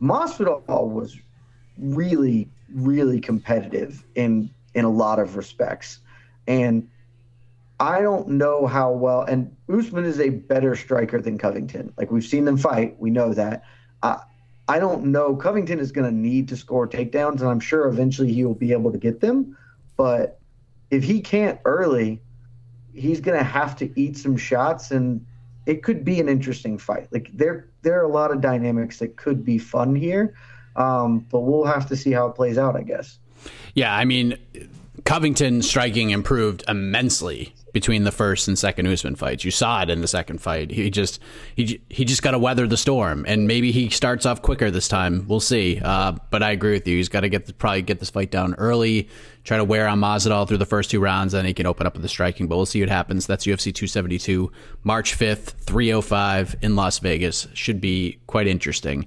[0.00, 1.16] Masvidal was
[1.78, 5.98] really, really competitive in in a lot of respects,
[6.46, 6.88] and
[7.80, 9.22] I don't know how well.
[9.22, 11.92] And Usman is a better striker than Covington.
[11.96, 13.64] Like we've seen them fight, we know that.
[14.02, 14.18] Uh,
[14.68, 15.34] I don't know.
[15.34, 18.72] Covington is going to need to score takedowns, and I'm sure eventually he will be
[18.72, 19.56] able to get them.
[19.96, 20.37] But
[20.90, 22.20] if he can't early,
[22.94, 25.24] he's going to have to eat some shots, and
[25.66, 27.08] it could be an interesting fight.
[27.10, 30.34] Like there, there are a lot of dynamics that could be fun here,
[30.76, 33.18] um, but we'll have to see how it plays out, I guess.
[33.74, 34.38] Yeah, I mean,
[35.04, 39.44] Covington striking improved immensely between the first and second Usman fights.
[39.44, 40.70] You saw it in the second fight.
[40.70, 41.20] He just
[41.54, 44.88] he he just got to weather the storm, and maybe he starts off quicker this
[44.88, 45.26] time.
[45.28, 45.80] We'll see.
[45.82, 46.96] Uh, but I agree with you.
[46.96, 49.08] He's got to get the, probably get this fight down early.
[49.44, 51.94] Try to wear on Masvidal through the first two rounds, then he can open up
[51.94, 52.48] with the striking.
[52.48, 53.26] But we'll see what happens.
[53.26, 54.52] That's UFC 272,
[54.82, 57.48] March 5th, 305 in Las Vegas.
[57.54, 59.06] Should be quite interesting.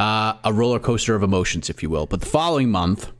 [0.00, 2.06] Uh, a roller coaster of emotions, if you will.
[2.06, 3.12] But the following month,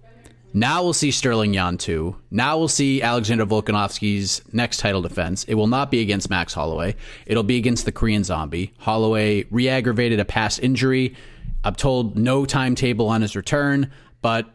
[0.55, 2.17] now we'll see Sterling Yan 2.
[2.31, 5.45] Now we'll see Alexander Volkanovski's next title defense.
[5.45, 6.97] It will not be against Max Holloway.
[7.27, 8.73] It'll be against the Korean Zombie.
[8.79, 11.15] Holloway re-aggravated a past injury.
[11.65, 13.91] I'm told no timetable on his return,
[14.23, 14.51] but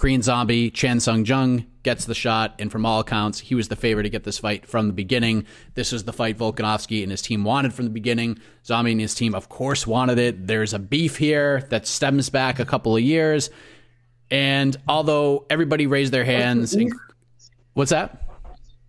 [0.00, 3.76] Korean Zombie, Chan Sung Jung, gets the shot, and from all accounts, he was the
[3.76, 5.44] favorite to get this fight from the beginning.
[5.74, 8.38] This was the fight Volkanovski and his team wanted from the beginning.
[8.64, 10.46] Zombie and his team, of course, wanted it.
[10.46, 13.50] There's a beef here that stems back a couple of years.
[14.30, 16.98] And although everybody raised their hands, what's, the
[17.74, 18.26] what's that?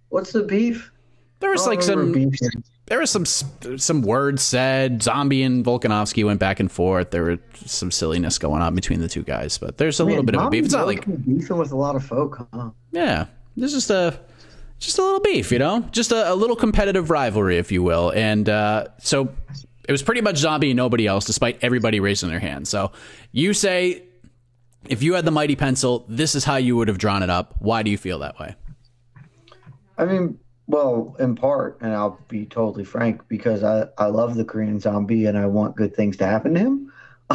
[0.08, 0.94] What's the beef?
[1.42, 2.14] There was like some
[2.92, 5.02] there was some some words said.
[5.02, 7.12] Zombie and Volkanovski went back and forth.
[7.12, 10.26] There was some silliness going on between the two guys, but there's a Man, little
[10.26, 10.66] bit of a beef.
[10.66, 12.72] It's not like beefing with a lot of folk, huh?
[12.92, 14.20] Yeah, there's just a
[14.80, 18.12] just a little beef, you know, just a, a little competitive rivalry, if you will.
[18.12, 19.30] And uh, so
[19.88, 22.68] it was pretty much Zombie and nobody else, despite everybody raising their hands.
[22.68, 22.92] So
[23.32, 24.04] you say,
[24.90, 27.56] if you had the mighty pencil, this is how you would have drawn it up.
[27.60, 28.56] Why do you feel that way?
[29.98, 30.40] I mean,
[30.72, 35.26] well, in part, and I'll be totally frank, because I, I love the Korean zombie
[35.26, 36.94] and I want good things to happen to him.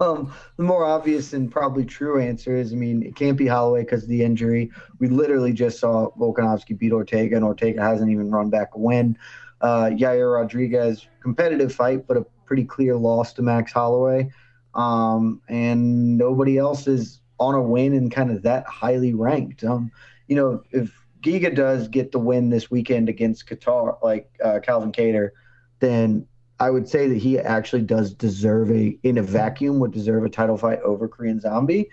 [0.00, 3.82] um, the more obvious and probably true answer is I mean, it can't be Holloway
[3.82, 4.70] because of the injury.
[4.98, 9.16] We literally just saw Volkanovski beat Ortega, and Ortega hasn't even run back a win.
[9.60, 14.30] Uh, Yair Rodriguez, competitive fight, but a pretty clear loss to Max Holloway,
[14.74, 19.64] um, and nobody else is on a win and kind of that highly ranked.
[19.64, 19.90] Um,
[20.28, 24.92] you know, if Giga does get the win this weekend against Kattar, like uh, Calvin
[24.92, 25.30] Kattar,
[25.78, 26.26] then
[26.58, 30.28] I would say that he actually does deserve a in a vacuum would deserve a
[30.28, 31.90] title fight over Korean Zombie,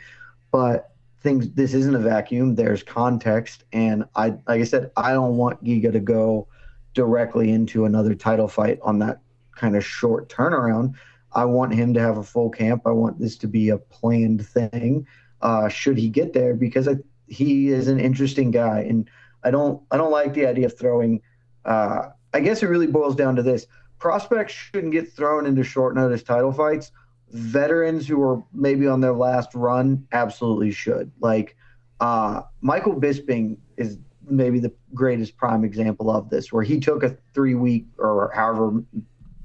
[0.51, 2.55] but things this isn't a vacuum.
[2.55, 6.47] There's context, and I like I said, I don't want Giga to go
[6.93, 9.21] directly into another title fight on that
[9.55, 10.93] kind of short turnaround.
[11.33, 12.83] I want him to have a full camp.
[12.85, 15.05] I want this to be a planned thing.
[15.41, 16.95] Uh, should he get there, because I,
[17.27, 19.09] he is an interesting guy, and
[19.43, 21.21] I don't I don't like the idea of throwing.
[21.65, 23.67] Uh, I guess it really boils down to this:
[23.99, 26.91] prospects shouldn't get thrown into short notice title fights.
[27.31, 31.11] Veterans who are maybe on their last run absolutely should.
[31.19, 31.55] Like
[31.99, 37.15] uh, Michael Bisping is maybe the greatest prime example of this, where he took a
[37.33, 38.83] three week or however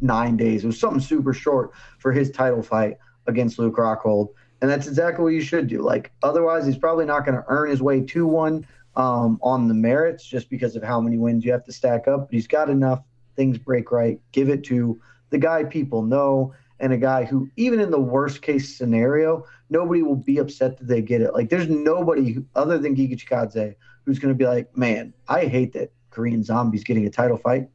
[0.00, 0.64] nine days.
[0.64, 4.28] It was something super short for his title fight against Luke Rockhold.
[4.60, 5.82] And that's exactly what you should do.
[5.82, 9.74] Like, otherwise, he's probably not going to earn his way to one um, on the
[9.74, 12.26] merits just because of how many wins you have to stack up.
[12.26, 13.02] But he's got enough.
[13.36, 14.20] Things break right.
[14.32, 18.42] Give it to the guy people know and a guy who, even in the worst
[18.42, 21.32] case scenario, nobody will be upset that they get it.
[21.32, 25.46] Like, there's nobody who, other than Giga Chikadze who's going to be like, man, I
[25.46, 27.68] hate that Korean Zombie's getting a title fight.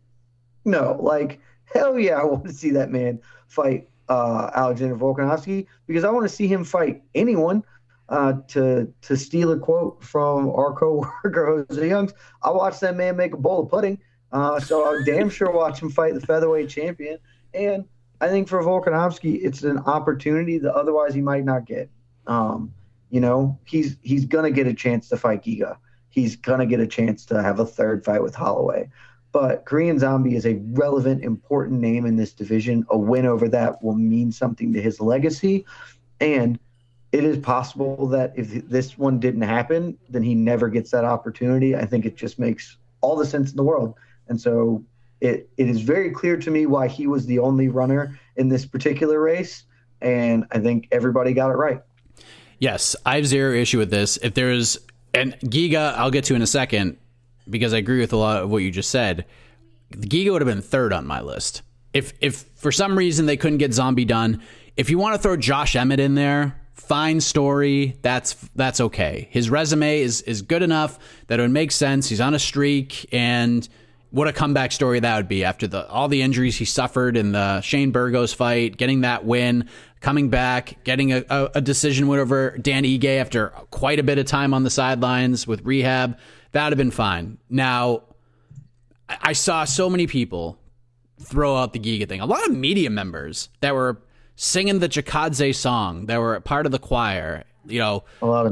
[0.66, 6.04] No, like, hell yeah, I want to see that man fight uh, Alexander Volkanovski because
[6.04, 7.64] I want to see him fight anyone.
[8.10, 13.16] Uh, to to steal a quote from our coworker Jose Youngs, I watched that man
[13.16, 14.00] make a bowl of pudding.
[14.32, 17.20] Uh, so I'll damn sure watch him fight the featherweight champion.
[17.54, 17.86] And
[18.22, 21.90] I think for Volkanovski, it's an opportunity that otherwise he might not get.
[22.28, 22.74] Um,
[23.10, 25.78] you know, he's he's gonna get a chance to fight Giga.
[26.10, 28.90] He's gonna get a chance to have a third fight with Holloway.
[29.32, 32.86] But Korean Zombie is a relevant, important name in this division.
[32.90, 35.66] A win over that will mean something to his legacy.
[36.20, 36.60] And
[37.12, 41.76] it is possible that if this one didn't happen, then he never gets that opportunity.
[41.76, 43.96] I think it just makes all the sense in the world.
[44.28, 44.84] And so
[45.22, 48.66] it, it is very clear to me why he was the only runner in this
[48.66, 49.64] particular race.
[50.02, 51.82] And I think everybody got it right.
[52.60, 54.18] Yes, I have zero issue with this.
[54.18, 54.78] If there's,
[55.14, 56.98] and Giga, I'll get to in a second
[57.50, 59.26] because I agree with a lot of what you just said.
[59.92, 61.64] Giga would have been third on my list.
[61.94, 64.44] If if for some reason they couldn't get Zombie done,
[64.78, 67.98] if you want to throw Josh Emmett in there, fine story.
[68.02, 69.28] That's that's okay.
[69.32, 72.10] His resume is is good enough that it would make sense.
[72.10, 73.68] He's on a streak, and
[74.12, 77.32] what a comeback story that would be after the all the injuries he suffered in
[77.32, 79.70] the Shane Burgos fight, getting that win,
[80.02, 84.18] coming back, getting a, a, a decision win over Dan Ige after quite a bit
[84.18, 86.18] of time on the sidelines with rehab.
[86.52, 87.38] That'd have been fine.
[87.50, 88.04] Now,
[89.08, 90.58] I saw so many people
[91.22, 92.22] throw out the Giga thing.
[92.22, 94.02] A lot of media members that were
[94.42, 97.44] singing the Chikadze song, that were part of the choir.
[97.68, 98.04] You know,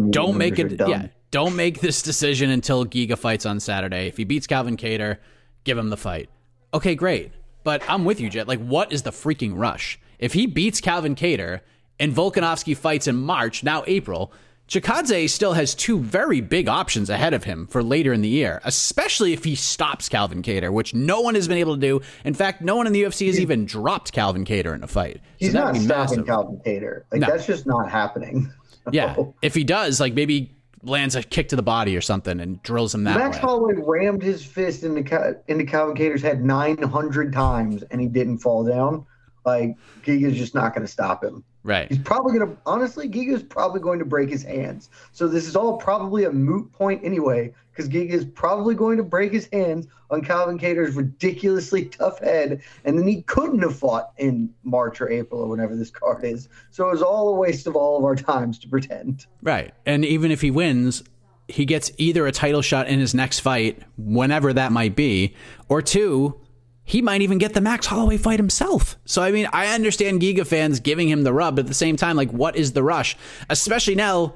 [0.10, 0.80] don't make it.
[0.86, 4.08] Yeah, don't make this decision until Giga fights on Saturday.
[4.08, 5.17] If he beats Calvin Kattar,
[5.63, 6.30] give him the fight.
[6.73, 7.32] Okay, great.
[7.63, 8.47] But I'm with you, Jed.
[8.47, 9.97] Like, what is the freaking rush?
[10.19, 11.62] If he beats Calvin Kattar
[12.00, 14.34] and Volkanovski fights in March, now April,
[14.68, 18.60] Chikadze still has two very big options ahead of him for later in the year,
[18.66, 22.02] especially if he stops Calvin Kattar, which no one has been able to do.
[22.26, 25.22] In fact, no one in the UFC has even dropped Calvin Kattar in a fight.
[25.38, 26.26] He's so not stopping massive.
[26.26, 27.04] Calvin Kattar.
[27.12, 27.28] Like no.
[27.28, 28.52] that's just not happening.
[28.92, 32.62] yeah, if he does, like maybe lands a kick to the body or something and
[32.64, 33.42] drills him that Max way.
[33.42, 38.66] Holloway rammed his fist into into Calvin Kattar's head 900 times and he didn't fall
[38.66, 39.06] down.
[39.48, 41.42] Like Giga's just not going to stop him.
[41.64, 41.88] Right.
[41.88, 44.90] He's probably going to, honestly, Giga's probably going to break his hands.
[45.14, 49.04] So this is all probably a moot point anyway, because Giga is probably going to
[49.04, 52.62] break his hands on Calvin Kattar's ridiculously tough head.
[52.84, 56.50] And then he couldn't have fought in March or April or whenever this card is.
[56.72, 59.28] So it was all a waste of all of our times to pretend.
[59.42, 59.74] Right.
[59.86, 61.04] And even if he wins,
[61.48, 65.36] he gets either a title shot in his next fight, whenever that might be,
[65.70, 66.38] or two,
[66.88, 68.97] he might even get the Max Holloway fight himself.
[69.04, 71.97] So, I mean, I understand Giga fans giving him the rub, but at the same
[71.97, 73.17] time, like, what is the rush?
[73.50, 74.36] Especially now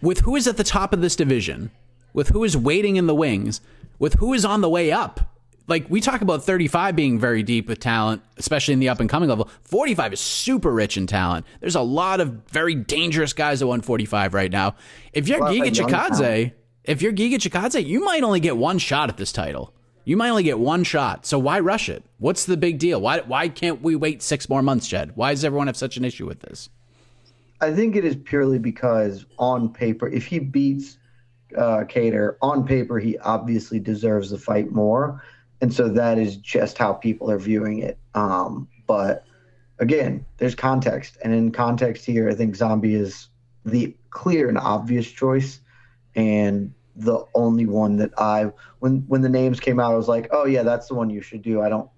[0.00, 1.72] with who is at the top of this division,
[2.12, 3.60] with who is waiting in the wings,
[3.98, 5.34] with who is on the way up.
[5.66, 9.10] Like, we talk about 35 being very deep with talent, especially in the up and
[9.10, 9.50] coming level.
[9.64, 11.44] 45 is super rich in talent.
[11.58, 14.76] There's a lot of very dangerous guys at 145 right now.
[15.12, 16.52] If you're Giga Chikadze,
[16.84, 19.74] if you're Giga Chikadze, you might only get one shot at this title.
[20.08, 22.02] You might only get one shot, so why rush it?
[22.16, 22.98] What's the big deal?
[22.98, 25.12] Why why can't we wait six more months, Jed?
[25.16, 26.70] Why does everyone have such an issue with this?
[27.60, 30.96] I think it is purely because on paper, if he beats
[31.54, 35.22] uh, Kattar, on paper he obviously deserves the fight more,
[35.60, 37.98] and so that is just how people are viewing it.
[38.14, 39.26] Um, but
[39.78, 43.28] again, there's context, and in context here, I think Zombie is
[43.66, 45.60] the clear and obvious choice,
[46.14, 50.28] and the only one that I when when the names came out, I was like,
[50.32, 51.62] oh yeah, that's the one you should do.
[51.62, 51.88] I don't.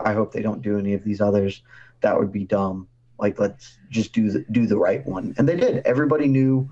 [0.00, 1.62] I hope they don't do any of these others.
[2.02, 2.88] That would be dumb.
[3.18, 5.84] Like let's just do the do the right one, and they did.
[5.84, 6.70] Everybody knew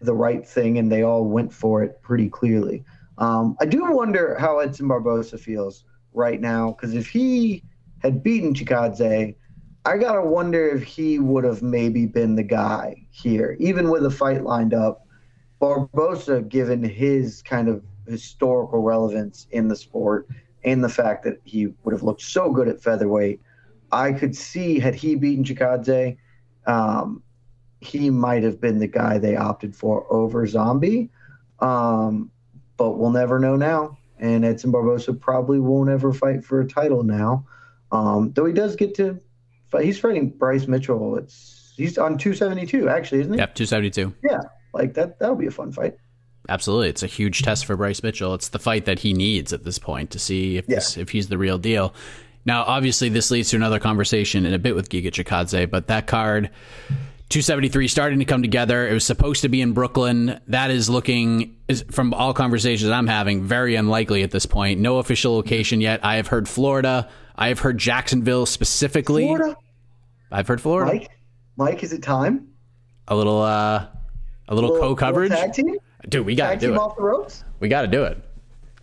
[0.00, 2.84] the right thing, and they all went for it pretty clearly.
[3.18, 5.84] Um, I do wonder how Edson Barboza feels
[6.14, 7.62] right now because if he
[8.00, 9.34] had beaten Chikadze,
[9.84, 14.10] I gotta wonder if he would have maybe been the guy here, even with a
[14.10, 15.01] fight lined up.
[15.62, 20.26] Barboza, given his kind of historical relevance in the sport
[20.64, 23.40] and the fact that he would have looked so good at featherweight,
[23.92, 26.16] I could see had he beaten Chikadze,
[26.66, 27.22] um,
[27.80, 31.10] he might have been the guy they opted for over Zombie.
[31.60, 32.32] Um,
[32.76, 33.98] but we'll never know now.
[34.18, 37.46] And Edson Barboza probably won't ever fight for a title now.
[37.92, 39.20] Um, though he does get to
[39.70, 39.84] fight.
[39.84, 41.16] He's fighting Bryce Mitchell.
[41.18, 43.38] It's he's on 272 actually, isn't he?
[43.38, 44.12] Yep, 272.
[44.28, 44.40] Yeah,
[44.72, 45.18] like that.
[45.18, 45.94] That'll be a fun fight.
[46.48, 48.34] Absolutely, it's a huge test for Bryce Mitchell.
[48.34, 50.76] It's the fight that he needs at this point to see if Yeah.
[50.76, 51.94] this, if he's the real deal.
[52.44, 56.08] Now, obviously, this leads to another conversation in a bit with Giga Chikadze, but that
[56.08, 56.50] card,
[57.28, 58.88] 273, starting to come together.
[58.88, 60.40] It was supposed to be in Brooklyn.
[60.48, 64.80] That is looking, is, from all conversations I'm having, very unlikely at this point.
[64.80, 66.04] No official location yet.
[66.04, 67.08] I have heard Florida.
[67.36, 69.26] I have heard Jacksonville specifically.
[69.26, 69.56] Florida,
[70.32, 70.92] I've heard Florida.
[70.92, 71.10] Mike.
[71.56, 72.48] Mike, is it time?
[73.06, 73.86] A little, uh,
[74.48, 75.76] a little, Little- Tag team.
[76.08, 76.78] Dude, we got to Tag do team it.
[76.78, 77.44] off the ropes.
[77.60, 78.18] We got to do it.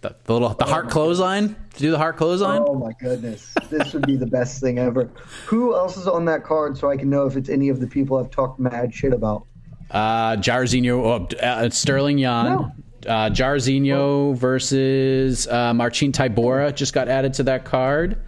[0.01, 1.55] The, the little the heart clothesline.
[1.73, 2.61] To do the heart clothesline.
[2.65, 5.09] Oh my goodness, this would be the best thing ever.
[5.47, 7.87] Who else is on that card so I can know if it's any of the
[7.87, 9.45] people I've talked mad shit about?
[9.91, 10.91] Uh, Jairzinho,
[11.33, 12.45] oh, uh, Sterling Yan.
[12.45, 12.71] No.
[13.07, 18.21] Uh, Jairzinho versus uh, Marcin Tybura just got added to that card.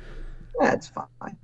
[0.59, 1.37] That's fine.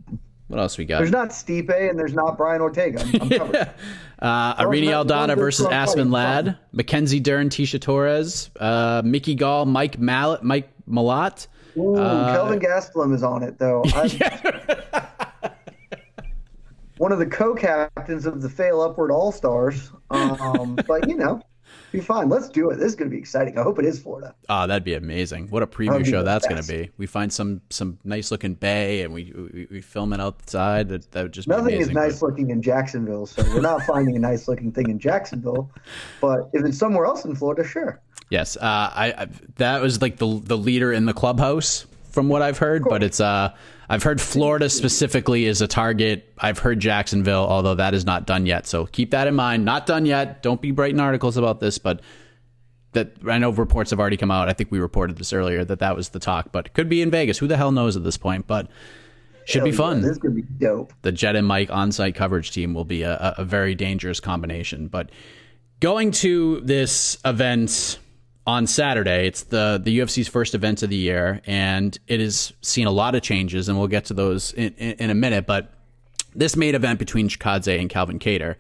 [0.48, 1.00] What else we got?
[1.00, 3.02] There's not Stipe and there's not Brian Ortega.
[3.02, 3.70] I'm, I'm covered.
[4.20, 6.10] Uh, Oh, Irene Aldana versus Aspen.
[6.10, 11.46] Ladd, Mackenzie Dern, Tecia Torres, uh, Mickey Gall, Mike Mallet, Mike Malott.
[11.78, 13.84] Ooh, Uh, Kelvin Gastelum is on it though.
[13.94, 14.72] I-
[16.98, 19.92] One of the co-captains of the Fail Upward All Stars.
[20.10, 21.40] Um, but you know,
[21.92, 22.30] be fine.
[22.30, 22.76] Let's do it.
[22.78, 23.58] This is going to be exciting.
[23.58, 24.36] I hope it is Florida.
[24.50, 25.48] Oh, that'd be amazing!
[25.50, 26.90] What a preview show that's going to be.
[26.98, 30.90] We find some some nice looking bay and we we, we film it outside.
[30.90, 33.82] That, that would just be Nothing is nice but- looking in Jacksonville, so we're not
[33.88, 35.72] finding a nice looking thing in Jacksonville.
[36.22, 38.02] But if it's somewhere else in Florida, sure.
[38.30, 42.42] Yes, uh, I, I that was like the the leader in the clubhouse from what
[42.42, 43.56] I've heard, but it's uh
[43.90, 46.34] I've heard Florida specifically is a target.
[46.38, 48.68] I've heard Jacksonville, although that is not done yet.
[48.68, 49.64] So keep that in mind.
[49.64, 50.44] Not done yet.
[50.44, 52.02] Don't be writing articles about this, but
[52.94, 54.50] that I know reports have already come out.
[54.50, 57.02] I think we reported this earlier that that was the talk, but it could be
[57.02, 57.38] in Vegas.
[57.38, 58.46] Who the hell knows at this point?
[58.48, 58.68] But
[59.46, 60.92] should be Hell yeah, fun This is going to be dope.
[61.04, 64.88] the Jed and Mike on-site coverage team will be a- a very dangerous combination.
[64.90, 65.10] But
[65.80, 68.00] going to this event
[68.48, 72.88] on Saturday, it's the the UFC's first event of the year, and it has seen
[72.88, 75.46] a lot of changes, and we'll get to those in, in, in a minute.
[75.46, 75.74] But
[76.34, 78.56] this main event between Chikadze and Calvin Kattar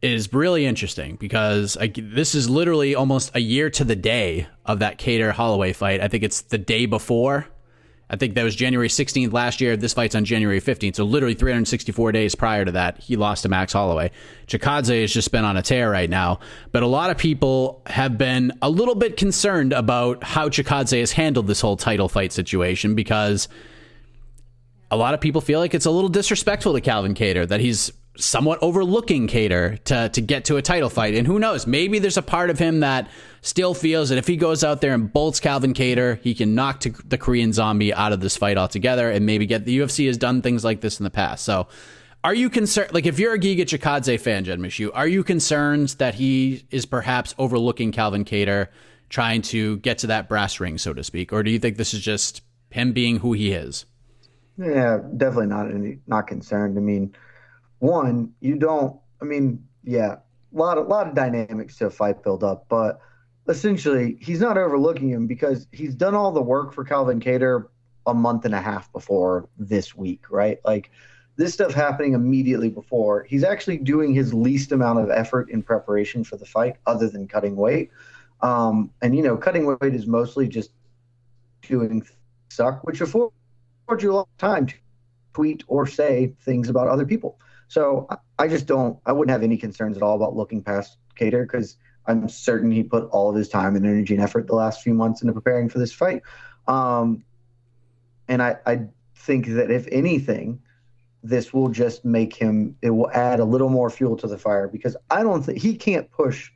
[0.00, 4.78] is really interesting because I, this is literally almost a year to the day of
[4.78, 6.00] that Kattar Holloway fight.
[6.00, 7.48] I think it's the day before.
[8.10, 9.76] I think that was January 16th last year.
[9.76, 10.96] This fight's on January 15th.
[10.96, 14.10] So literally 364 days prior to that, he lost to Max Holloway.
[14.46, 16.40] Chikadze has just been on a tear right now.
[16.72, 21.12] But a lot of people have been a little bit concerned about how Chikadze has
[21.12, 23.48] handled this whole title fight situation because
[24.90, 27.92] a lot of people feel like it's a little disrespectful to Calvin Kattar that he's
[28.16, 31.14] somewhat overlooking Kattar to to get to a title fight.
[31.14, 31.66] And who knows?
[31.66, 33.08] Maybe there's a part of him that
[33.40, 36.82] still feels that if he goes out there and bolts Calvin Kattar, he can knock
[36.82, 40.42] the Korean Zombie out of this fight altogether, and maybe get the UFC has done
[40.42, 41.44] things like this in the past.
[41.44, 41.68] So.
[42.24, 42.92] Are you concerned?
[42.92, 46.84] Like, if you're a Giga Chikadze fan, Jed Meshew, are you concerned that he is
[46.84, 48.66] perhaps overlooking Calvin Kattar,
[49.08, 51.94] trying to get to that brass ring, so to speak, or do you think this
[51.94, 53.86] is just him being who he is?
[54.58, 56.76] Yeah, definitely not any, not concerned.
[56.76, 57.14] I mean,
[57.78, 58.98] one, you don't.
[59.22, 60.16] I mean, yeah,
[60.52, 63.00] a lot of lot of dynamics to a fight build up, but
[63.48, 67.66] essentially, he's not overlooking him because he's done all the work for Calvin Kattar
[68.06, 70.58] a month and a half before this week, right?
[70.64, 70.90] Like
[71.36, 73.24] this stuff happening immediately before.
[73.24, 77.28] He's actually doing his least amount of effort in preparation for the fight, other than
[77.28, 77.90] cutting weight.
[78.40, 80.70] Um, and you know, cutting weight is mostly just
[81.62, 82.06] doing
[82.50, 83.32] suck, which affords
[84.00, 84.74] you a lot of time to
[85.32, 87.38] tweet or say things about other people.
[87.68, 88.06] So
[88.38, 88.98] I- just don't.
[89.04, 91.76] I wouldn't have any concerns at all about looking past Kattar because
[92.08, 94.94] I'm certain he put all of his time and energy and effort the last few
[94.94, 96.22] months into preparing for this fight.
[96.66, 97.24] Um,
[98.26, 98.80] and I, I
[99.14, 100.60] think that if anything,
[101.22, 102.76] this will just make him.
[102.82, 105.76] It will add a little more fuel to the fire because I don't think he
[105.76, 106.50] can't push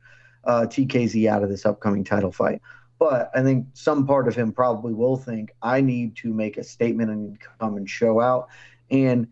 [0.45, 2.61] uh, TKZ out of this upcoming title fight.
[2.99, 6.63] But I think some part of him probably will think I need to make a
[6.63, 8.47] statement and come and show out.
[8.89, 9.27] And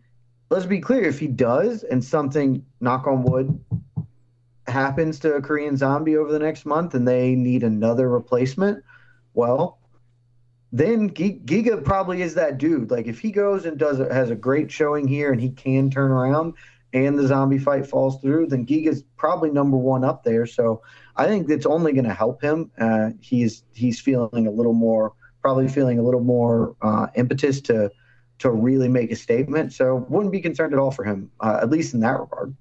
[0.50, 3.58] let's be clear, if he does, and something, knock on wood,
[4.72, 8.82] happens to a Korean Zombie over the next month, and they need another replacement,
[9.34, 9.78] well,
[10.72, 12.90] then Giga probably is that dude.
[12.90, 16.10] Like if he goes and does has a great showing here and he can turn
[16.10, 16.54] around
[16.94, 20.46] and the zombie fight falls through, then Giga's probably number one up there.
[20.46, 20.82] So
[21.16, 22.70] I think it's only going to help him.
[22.78, 25.12] Uh, he's he's feeling a little more,
[25.42, 27.90] probably feeling a little more uh, impetus to
[28.38, 29.74] to really make a statement.
[29.74, 32.56] So wouldn't be concerned at all for him, uh, at least in that regard.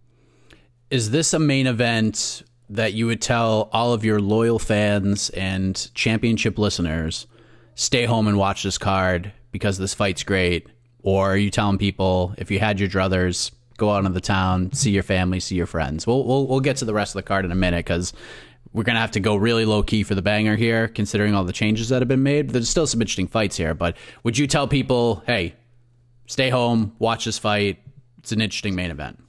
[0.91, 5.89] Is this a main event that you would tell all of your loyal fans and
[5.95, 7.27] championship listeners?
[7.75, 10.67] stay home and watch this card because this fight's great?
[11.03, 14.71] Or are you telling people if you had your druthers, go out into the town,
[14.73, 16.05] see your family, see your friends?
[16.05, 18.13] We'll we'll, we'll get to the rest of the card in a minute because
[18.71, 21.53] we're gonna have to go really low key for the banger here, considering all the
[21.53, 22.51] changes that have been made.
[22.51, 25.55] There's still some interesting fights here, but would you tell people, hey,
[26.27, 27.79] stay home, watch this fight?
[28.19, 29.19] It's an interesting main event.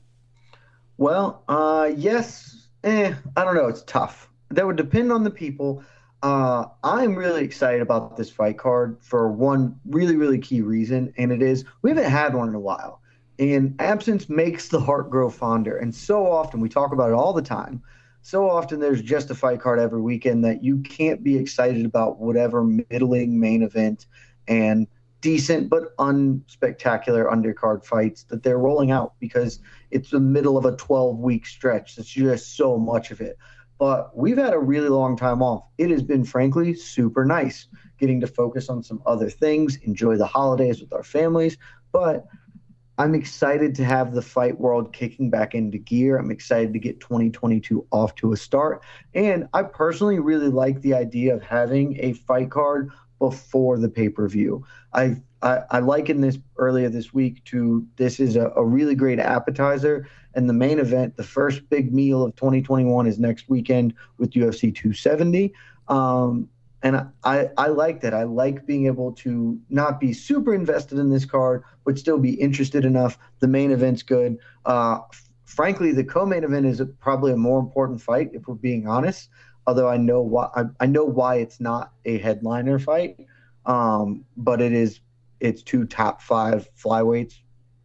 [1.02, 3.66] Well, uh, yes, eh, I don't know.
[3.66, 4.30] It's tough.
[4.50, 5.82] That would depend on the people.
[6.22, 11.32] Uh, I'm really excited about this fight card for one really, really key reason, and
[11.32, 13.00] it is we haven't had one in a while.
[13.40, 15.76] And absence makes the heart grow fonder.
[15.76, 17.82] And so often, we talk about it all the time.
[18.22, 22.20] So often, there's just a fight card every weekend that you can't be excited about
[22.20, 24.06] whatever middling main event
[24.46, 24.86] and
[25.20, 29.60] decent but unspectacular undercard fights that they're rolling out because
[29.92, 31.98] it's the middle of a 12 week stretch.
[31.98, 33.36] It's just so much of it
[33.82, 35.64] but we've had a really long time off.
[35.76, 37.66] It has been, frankly, super nice
[37.98, 41.56] getting to focus on some other things, enjoy the holidays with our families.
[41.90, 42.24] But
[42.96, 46.16] I'm excited to have the fight world kicking back into gear.
[46.16, 48.84] I'm excited to get 2022 off to a start.
[49.14, 54.08] And I personally really like the idea of having a fight card before the pay
[54.08, 54.64] per view.
[54.92, 59.18] I, I, I likened this earlier this week to this is a, a really great
[59.18, 64.30] appetizer and the main event, the first big meal of 2021, is next weekend with
[64.30, 65.52] UFC 270.
[65.88, 66.48] Um,
[66.82, 68.14] and I, I like that.
[68.14, 72.34] I like being able to not be super invested in this card, but still be
[72.34, 73.18] interested enough.
[73.40, 74.38] The main event's good.
[74.64, 74.98] Uh,
[75.44, 79.28] frankly, the co-main event is probably a more important fight, if we're being honest.
[79.66, 83.16] Although I know why I, I know why it's not a headliner fight,
[83.64, 85.00] um, but it is.
[85.42, 87.34] It's two top five flyweights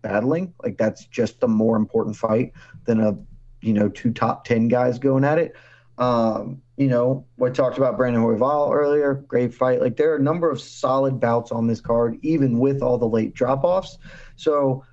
[0.02, 0.54] battling.
[0.64, 2.54] Like that's just a more important fight
[2.86, 3.18] than a
[3.62, 5.56] you know two top ten guys going at it.
[5.98, 9.16] Um, you know, we talked about Brandon Royval earlier.
[9.16, 9.82] Great fight.
[9.82, 13.08] Like there are a number of solid bouts on this card, even with all the
[13.08, 13.98] late drop offs.
[14.36, 14.84] So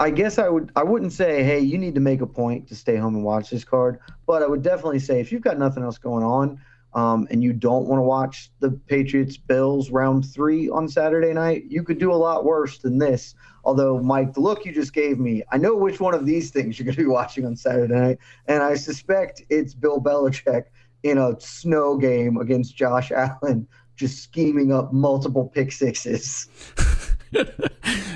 [0.00, 2.74] I guess I would I wouldn't say, hey, you need to make a point to
[2.74, 5.82] stay home and watch this card, but I would definitely say if you've got nothing
[5.82, 6.60] else going on,
[6.94, 11.64] um, and you don't want to watch the Patriots Bills round three on Saturday night,
[11.68, 13.34] you could do a lot worse than this.
[13.64, 16.78] Although, Mike, the look you just gave me, I know which one of these things
[16.78, 20.64] you're going to be watching on Saturday night, and I suspect it's Bill Belichick
[21.02, 23.66] in a snow game against Josh Allen,
[23.96, 26.48] just scheming up multiple pick sixes.
[27.36, 27.44] uh,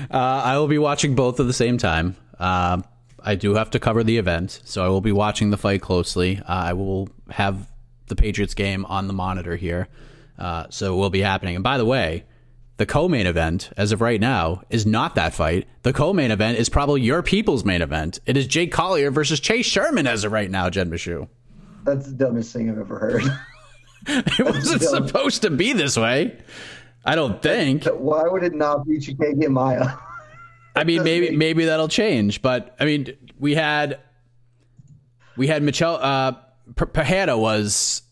[0.09, 2.15] I will be watching both at the same time.
[2.39, 2.81] Uh,
[3.21, 6.37] I do have to cover the event, so I will be watching the fight closely.
[6.39, 7.69] Uh, I will have
[8.09, 9.87] the Patriots game on the monitor here.
[10.37, 11.55] Uh, so it will be happening.
[11.55, 12.25] And by the way,
[12.77, 15.67] the co-main event, as of right now, is not that fight.
[15.83, 18.19] The co-main event is probably your people's main event.
[18.25, 21.27] It is Jake Collier versus Chase Sherman as of right now, Jed Meshew.
[21.83, 23.23] That's the dumbest thing I've ever heard.
[24.07, 26.37] it wasn't supposed to be this way.
[27.05, 27.85] I don't think.
[27.85, 29.97] Why would it not be Chookagian Maia.
[30.75, 33.99] I mean, maybe maybe that'll change, but I mean, we had
[35.35, 35.95] we had Michel.
[35.95, 36.33] Uh,
[36.75, 38.03] Pereira was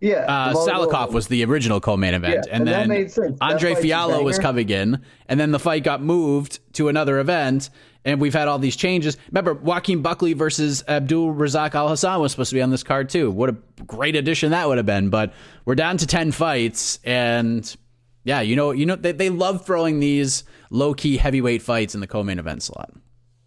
[0.00, 4.38] yeah, uh, Salikhov was the original co-main event, yeah, and, and, then Andre Fialho was
[4.38, 7.68] coming in, and then the fight got moved to another event,
[8.06, 9.18] and we've had all these changes.
[9.28, 13.30] Remember, Joaquin Buckley versus Abdul Razak Alhassan was supposed to be on this card too.
[13.30, 15.10] What a great addition that would have been!
[15.10, 15.34] But
[15.66, 17.76] we're down to ten fights, and
[18.24, 22.00] yeah, you know, you know, they, they love throwing these low key heavyweight fights in
[22.00, 22.90] the co-main event slot.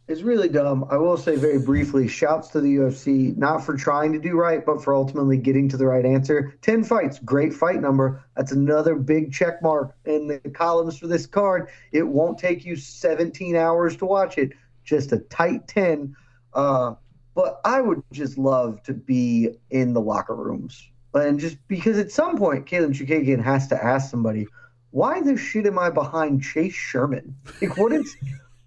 [0.08, 0.86] It's really dumb.
[0.90, 4.66] I will say very briefly, shouts to the UFC, not for trying to do right,
[4.66, 6.58] but for ultimately getting to the right answer.
[6.62, 8.22] 10 fights, great fight number.
[8.36, 11.70] That's another big check mark in the columns for this card.
[11.94, 14.52] It won't take you 17 hours to watch it,
[14.84, 16.14] just a tight 10.
[16.54, 16.96] Uh,
[17.34, 20.86] but I would just love to be in the locker rooms.
[21.14, 24.48] And just because at some point, Katlyn Chookagian has to ask somebody,
[24.92, 27.36] why the shit am I behind Chase Sherman?
[27.62, 28.16] Like, what is,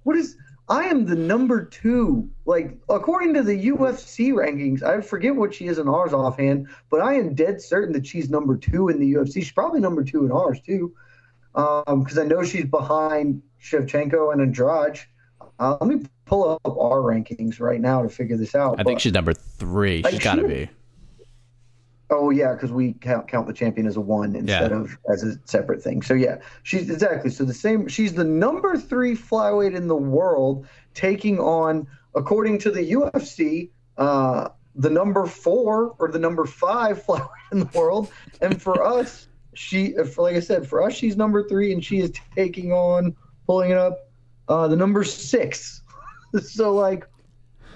[0.05, 0.37] what is,
[0.69, 2.29] I am the number two.
[2.45, 7.01] Like according to the UFC rankings, I forget what she is in ours offhand, but
[7.01, 9.35] I am dead certain that she's number two in the UFC.
[9.35, 10.95] She's probably number two in ours too,
[11.55, 15.01] because um, I know she's behind Shevchenko and Andrade.
[15.59, 18.81] Uh, let me pull up our rankings right now to figure this out.
[18.81, 20.03] I think she's number three.
[20.03, 20.69] She's got to be.
[22.09, 24.77] Oh yeah, because we count count the champion as a one instead yeah.
[24.77, 26.03] of as a separate thing.
[26.03, 27.89] So yeah, she's exactly so the same.
[27.89, 34.51] She's the number three flyweight in the world, taking on, according to the UFC, uh,
[34.77, 38.09] the number four or the number five flyweight in the world.
[38.41, 42.13] And for us, she, like I said, for us, she's number three, and she is
[42.37, 44.11] taking on, pulling it up,
[44.49, 45.83] uh, the number six.
[46.41, 47.05] so like,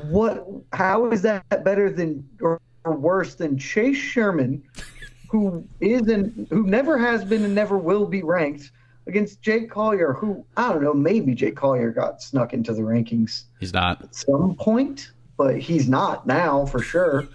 [0.05, 0.47] what?
[0.73, 2.29] How is that better than?
[2.41, 4.63] Or, worse than Chase Sherman,
[5.31, 8.73] who isn't, who never has been and never will be ranked,
[9.07, 13.45] against Jake Collier, who I don't know, maybe Jake Collier got snuck into the rankings.
[13.59, 17.29] He's not at some point, but he's not now for sure.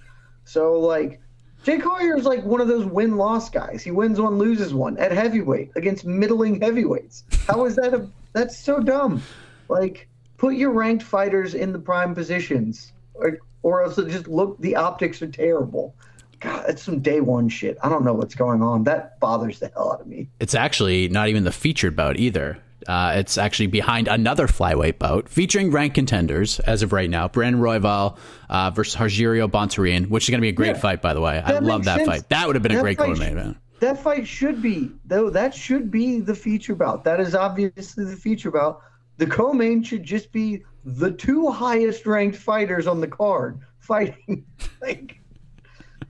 [0.43, 1.22] So like.
[1.64, 3.82] Jake Collier is like one of those win loss guys.
[3.82, 7.24] He wins one, loses one at heavyweight against middling heavyweights.
[7.48, 9.24] How is that a that's so dumb.
[9.68, 12.93] Like put your ranked fighters in the prime positions.
[13.16, 15.95] Or or else it just look the optics are terrible.
[16.39, 17.80] God, it's some day one shit.
[17.82, 18.84] I don't know what's going on.
[18.84, 20.30] That bothers the hell out of me.
[20.39, 22.59] It's actually not even the featured bout either.
[22.88, 27.28] Uh, it's actually behind another flyweight bout featuring ranked contenders as of right now.
[27.28, 28.18] Brandon Royval
[28.49, 31.22] uh, versus Rogerio Bontorin, which is going to be a great yeah, fight, by the
[31.22, 31.41] way.
[31.43, 32.07] I love that sense.
[32.07, 32.30] fight.
[32.30, 33.57] That would have been that a great co-main event.
[33.80, 35.32] That fight should be though.
[35.32, 37.03] That should be the feature bout.
[37.03, 38.84] That is obviously the feature bout.
[39.18, 44.45] The co-main should just be the two highest ranked fighters on the card fighting.
[44.81, 45.19] like,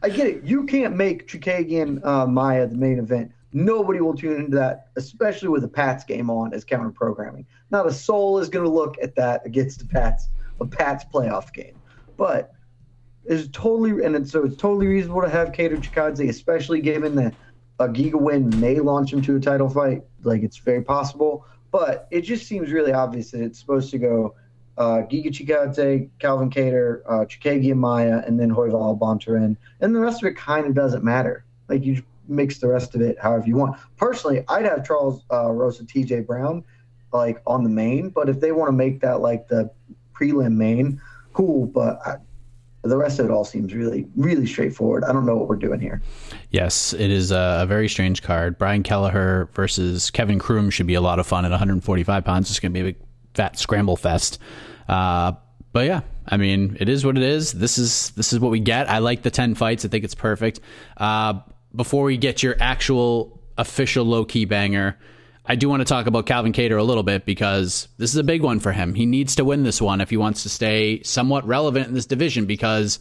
[0.04, 0.44] I get it.
[0.44, 3.32] You can't make Chookagian uh, Maia the main event.
[3.54, 7.46] Nobody will tune into that, especially with the Pats game on as counter programming.
[7.72, 10.28] Not a soul is going to look at that against the Pats,
[10.60, 11.80] a Pats playoff game.
[12.18, 12.52] But
[13.24, 17.34] it's totally, and it's, so it's totally reasonable to have Kattar Chikadze, especially given that
[17.80, 20.04] a Giga win may launch him to a title fight.
[20.24, 24.36] Like it's very possible, but it just seems really obvious that it's supposed to go
[24.78, 29.56] uh, Giga Chikadze, Calvin Kattar, uh, Chookagian Maia, and then Royval Bontorin.
[29.80, 31.46] And the rest of it kind of doesn't matter.
[31.70, 33.78] Like you mix the rest of it however you want.
[33.98, 36.64] Personally, I'd have Charles uh, Rosa TJ Brown
[37.14, 39.72] like on the main, but if they want to make that like the
[40.14, 41.02] prelim main,
[41.34, 41.66] cool.
[41.66, 42.18] But I,
[42.84, 45.04] the rest of it all seems really, really straightforward.
[45.06, 46.02] I don't know what we're doing here.
[46.52, 48.58] Yes, it is a, very strange card.
[48.58, 52.50] Brian Kelleher versus Kevin Croom should be a lot of fun at 145 pounds.
[52.50, 52.98] It's going to be a big
[53.36, 54.40] fat scramble fest.
[54.88, 55.34] Uh,
[55.72, 57.52] but yeah, I mean, it is what it is.
[57.52, 58.90] This is this is what we get.
[58.90, 59.86] I like the ten fights.
[59.86, 60.60] I think it's perfect.
[60.98, 61.42] Uh,
[61.76, 64.98] before we get your actual official low key banger,
[65.46, 68.24] I do want to talk about Calvin Kattar a little bit because this is a
[68.24, 68.96] big one for him.
[68.96, 72.08] He needs to win this one if he wants to stay somewhat relevant in this
[72.08, 73.00] division because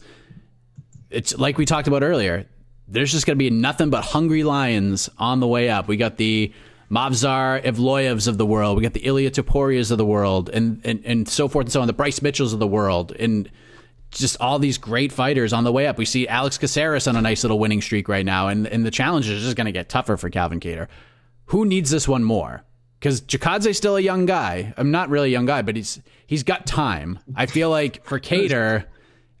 [1.09, 2.45] it's like we talked about earlier.
[2.87, 5.87] There's just going to be nothing but hungry lions on the way up.
[5.87, 6.53] We got the
[6.89, 8.77] Movsar Evloevs of the world.
[8.77, 11.81] We got the Ilya Topurias of the world, and, and and so forth and so
[11.81, 11.87] on.
[11.87, 13.49] The Bryce Mitchells of the world, and
[14.11, 15.97] just all these great fighters on the way up.
[15.97, 18.91] We see Alex Caceres on a nice little winning streak right now, and and the
[18.91, 20.87] challenge is just going to get tougher for Calvin Kattar.
[21.45, 22.63] Who needs this one more?
[22.99, 24.73] Because Chikadze's still a young guy.
[24.77, 27.19] I'm not really a young guy, but he's he's got time.
[27.35, 28.85] I feel like for Kattar,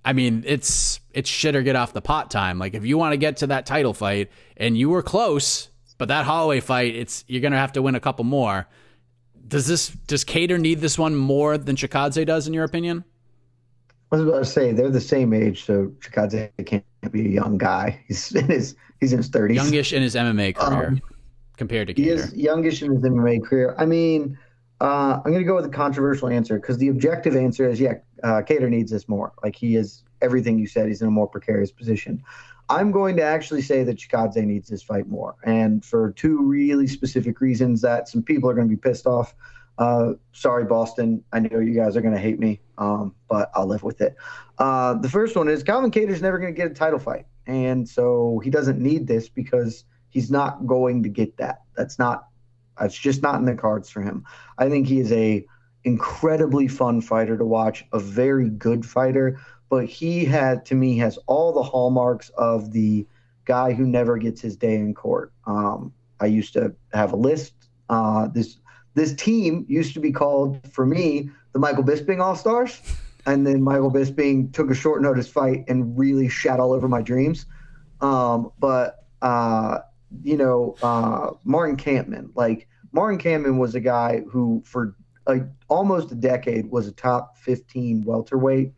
[0.03, 2.59] I mean, it's it's shit or get off the pot time.
[2.59, 6.07] Like if you want to get to that title fight and you were close but
[6.09, 8.67] that Holloway fight, it's you're gonna have to win a couple more.
[9.47, 13.03] Does this does Kattar need this one more than Chikadze does, in your opinion?
[14.11, 17.57] I was about to say they're the same age, so Chikadze can't be a young
[17.57, 18.03] guy.
[18.07, 21.01] He's in his he's in his thirties, youngish in his MMA career um,
[21.57, 21.97] compared to Kattar.
[21.97, 23.75] He is youngish in his MMA career.
[23.77, 24.37] I mean,
[24.81, 27.93] uh, I'm going to go with a controversial answer because the objective answer is yeah,
[28.23, 29.33] uh, Kattar needs this more.
[29.43, 30.87] Like he is everything you said.
[30.87, 32.23] He's in a more precarious position.
[32.69, 36.87] I'm going to actually say that Chikadze needs this fight more, and for two really
[36.87, 39.35] specific reasons that some people are going to be pissed off.
[39.77, 41.23] Uh, sorry, Boston.
[41.31, 44.15] I know you guys are going to hate me, um, but I'll live with it.
[44.57, 47.87] Uh, the first one is Calvin Kattar's never going to get a title fight, and
[47.87, 51.61] so he doesn't need this because he's not going to get that.
[51.75, 52.27] That's not.
[52.79, 54.25] That's just not in the cards for him.
[54.57, 55.45] I think he is a
[55.85, 59.39] incredibly fun fighter to watch, a very good fighter
[59.75, 63.05] but he had to me has all the hallmarks of the
[63.43, 65.33] guy who never gets his day in court.
[65.45, 67.55] Um, I used to have a list.
[67.89, 68.55] Uh, this
[68.93, 72.81] this team used to be called for me the Michael Bisping All Stars,
[73.25, 77.01] and then Michael Bisping took a short notice fight and really shat all over my
[77.01, 77.45] dreams.
[77.99, 79.79] Um, but uh,
[80.23, 84.95] you know, uh, Martin Kampmann, like Martin Kampmann was a guy who for
[85.27, 88.71] a, almost a decade was a top 15 welterweight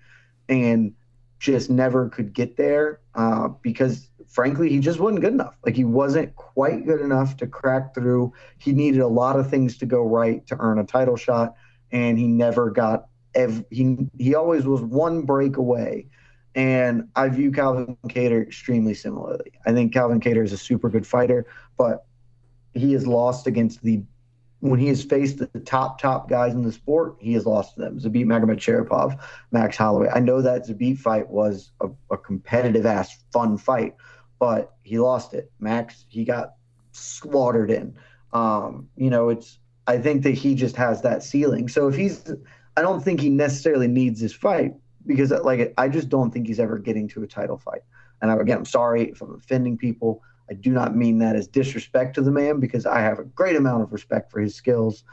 [0.50, 0.94] and
[1.40, 5.56] just never could get there uh, because frankly he just wasn't good enough.
[5.66, 8.34] Like he wasn't quite good enough to crack through.
[8.58, 11.56] He needed a lot of things to go right to earn a title shot
[11.92, 16.08] and he never got ev- he he always was one break away.
[16.56, 19.52] And I view Calvin Kattar extremely similarly.
[19.68, 21.46] I think Calvin Kattar is a super good fighter,
[21.78, 22.06] but
[22.74, 24.02] he has lost against the
[24.60, 27.82] when he has faced the top top guys in the sport, he has lost to
[27.82, 28.00] them.
[28.00, 29.20] Zabit Magomedsharipov,
[29.52, 30.10] Max Holloway.
[30.14, 33.96] I know that Zabit fight was a, a competitive ass fun fight,
[34.40, 35.52] but he lost it.
[35.60, 36.54] Max he got
[36.92, 37.96] slaughtered in.
[38.34, 41.68] Um, you know, it's I think that he just has that ceiling.
[41.70, 42.32] So if he's
[42.76, 44.74] I don't think he necessarily needs this fight
[45.06, 47.82] because like I just don't think he's ever getting to a title fight.
[48.22, 50.24] And again, I'm sorry if I'm offending people.
[50.50, 53.56] I do not mean that as disrespect to the man because I have a great
[53.56, 55.04] amount of respect for his skills,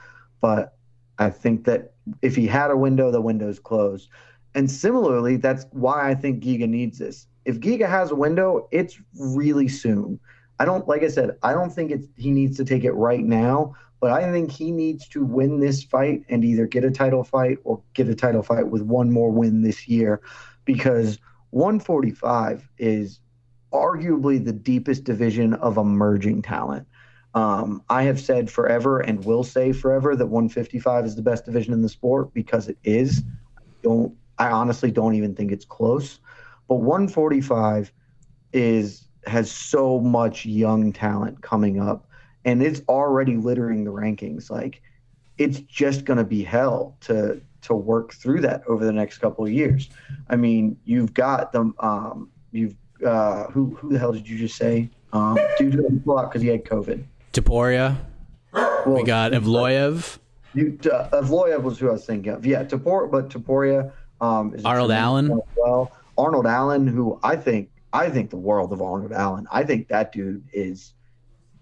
[0.40, 0.76] but
[1.18, 4.08] I think that if he had a window, the window's closed.
[4.54, 7.26] And similarly, that's why I think Giga needs this.
[7.44, 10.20] If Giga has a window, it's really soon.
[10.58, 13.24] I don't like I said, I don't think it's he needs to take it right
[13.24, 17.24] now, but I think he needs to win this fight and either get a title
[17.24, 20.20] fight or get a title fight with one more win this year
[20.64, 21.18] because
[21.50, 23.20] 145 is
[23.74, 26.86] arguably the deepest division of emerging talent.
[27.34, 31.72] Um, I have said forever and will say forever that 155 is the best division
[31.72, 33.24] in the sport because it is.
[33.58, 36.20] I don't I honestly don't even think it's close.
[36.68, 37.92] But 145
[38.52, 42.06] is has so much young talent coming up
[42.44, 44.50] and it's already littering the rankings.
[44.50, 44.80] Like
[45.36, 49.44] it's just going to be hell to to work through that over the next couple
[49.44, 49.88] of years.
[50.28, 54.56] I mean, you've got the Um, you've uh, who who the hell did you just
[54.56, 54.90] say?
[55.12, 57.04] Um, dude, because he had COVID.
[57.32, 57.96] Topuria.
[58.52, 60.18] Well, we got Evloev.
[60.54, 62.46] You, uh, Evloev was who I was thinking of.
[62.46, 63.92] Yeah, Tapor, but Topuria.
[64.20, 65.40] Um, is Arnold Allen.
[65.56, 69.46] Well, Arnold Allen, who I think I think the world of Arnold Allen.
[69.50, 70.94] I think that dude is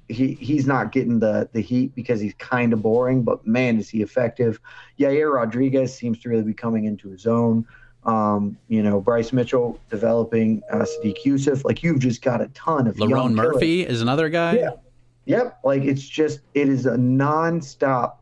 [0.09, 3.89] he he's not getting the the heat because he's kind of boring, but man, is
[3.89, 4.61] he effective.
[4.99, 7.67] Yair Rodriguez seems to really be coming into his own.
[8.05, 11.65] Um, you know, Bryce Mitchell developing uh, Yusuff.
[11.65, 14.57] Like you've just got a ton of Lerone Murphy is another guy.
[14.57, 14.71] Yeah.
[15.27, 15.61] Yep.
[15.63, 18.15] Like it's just it is a nonstop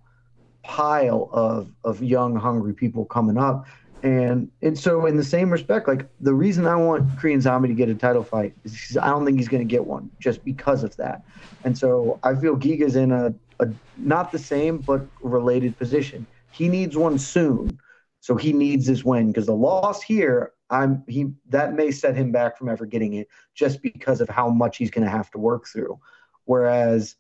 [0.62, 3.66] pile of of young hungry people coming up
[4.02, 7.74] and and so in the same respect, like the reason I want Korean Zombie to
[7.74, 10.44] get a title fight is because I don't think he's going to get one just
[10.44, 11.22] because of that.
[11.64, 13.68] And so I feel Giga's in a, a
[13.98, 16.26] not the same but related position.
[16.50, 17.78] He needs one soon,
[18.20, 22.32] so he needs this win because the loss here, I'm he that may set him
[22.32, 25.38] back from ever getting it just because of how much he's going to have to
[25.38, 25.98] work through.
[26.44, 27.16] Whereas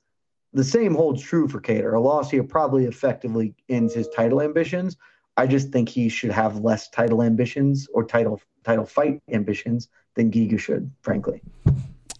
[0.52, 1.94] the same holds true for Kattar.
[1.94, 4.96] A loss here probably effectively ends his title ambitions
[5.40, 10.30] I just think he should have less title ambitions or title title fight ambitions than
[10.30, 11.40] Giga should, frankly.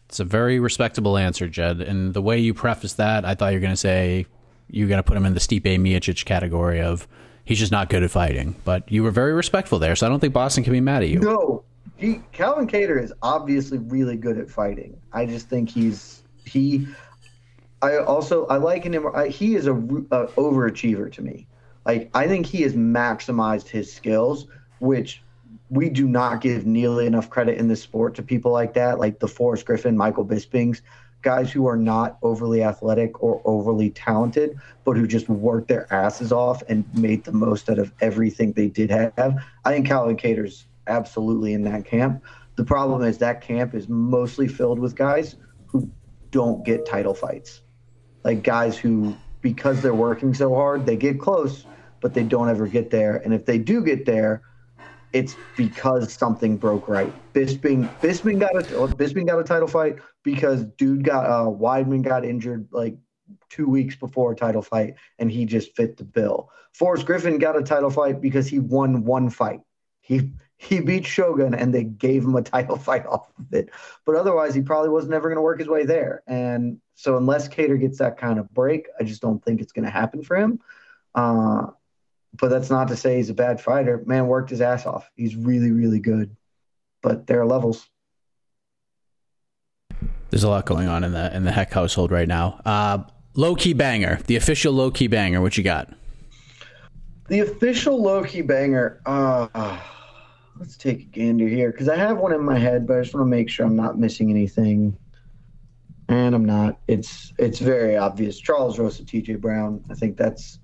[0.08, 1.82] It's a very respectable answer, Jed.
[1.82, 4.24] And the way you preface that, I thought you were going to say
[4.68, 7.06] you're going to put him in the Stipe Miocic category of
[7.44, 8.56] he's just not good at fighting.
[8.64, 11.08] But you were very respectful there, so I don't think Boston can be mad at
[11.08, 11.20] you.
[11.20, 11.64] No,
[11.96, 15.00] he Calvin Kattar is obviously really good at fighting.
[15.12, 16.86] I just think he's he.
[17.82, 19.06] I also I like him.
[19.14, 21.46] I, he is a, a overachiever to me.
[21.84, 24.46] Like I think he has maximized his skills,
[24.78, 25.22] which
[25.70, 29.20] we do not give nearly enough credit in this sport to people like that, like
[29.20, 30.80] the Forrest Griffin, Michael Bispings,
[31.22, 36.32] guys who are not overly athletic or overly talented, but who just worked their asses
[36.32, 39.36] off and made the most out of everything they did have.
[39.64, 42.22] I think Calvin Kattar's absolutely in that camp.
[42.56, 45.90] The problem is that camp is mostly filled with guys who
[46.30, 47.62] don't get title fights,
[48.24, 51.64] like guys who because they're working so hard, they get close,
[52.00, 53.16] but they don't ever get there.
[53.16, 54.42] And if they do get there,
[55.12, 57.12] it's because something broke right.
[57.32, 58.62] Bisping Bisping got a
[58.94, 62.96] Bisping got a title fight because dude got uh Weidman got injured like
[63.48, 66.50] two weeks before a title fight and he just fit the bill.
[66.72, 69.60] Forrest Griffin got a title fight because he won one fight.
[70.00, 73.70] He he beat Shogun and they gave him a title fight off of it.
[74.04, 76.22] But otherwise, he probably was never going to work his way there.
[76.26, 79.86] And so, unless Kattar gets that kind of break, I just don't think it's going
[79.86, 80.60] to happen for him.
[81.14, 81.68] Uh,
[82.38, 84.02] but that's not to say he's a bad fighter.
[84.06, 85.10] Man worked his ass off.
[85.14, 86.36] He's really, really good.
[87.02, 87.88] But there are levels.
[90.30, 92.60] There's a lot going on in the in the Heck household right now.
[92.64, 92.98] Uh,
[93.34, 95.40] low key banger, the official low key banger.
[95.40, 95.92] What you got?
[97.28, 99.00] The official low key banger.
[99.06, 99.78] Uh,
[100.56, 103.14] let's take a gander here because I have one in my head, but I just
[103.14, 104.96] want to make sure I'm not missing anything.
[106.08, 106.78] And I'm not.
[106.86, 108.38] It's it's very obvious.
[108.38, 109.36] Charles Rosa, T.J.
[109.36, 109.84] Brown.
[109.90, 110.59] I think that's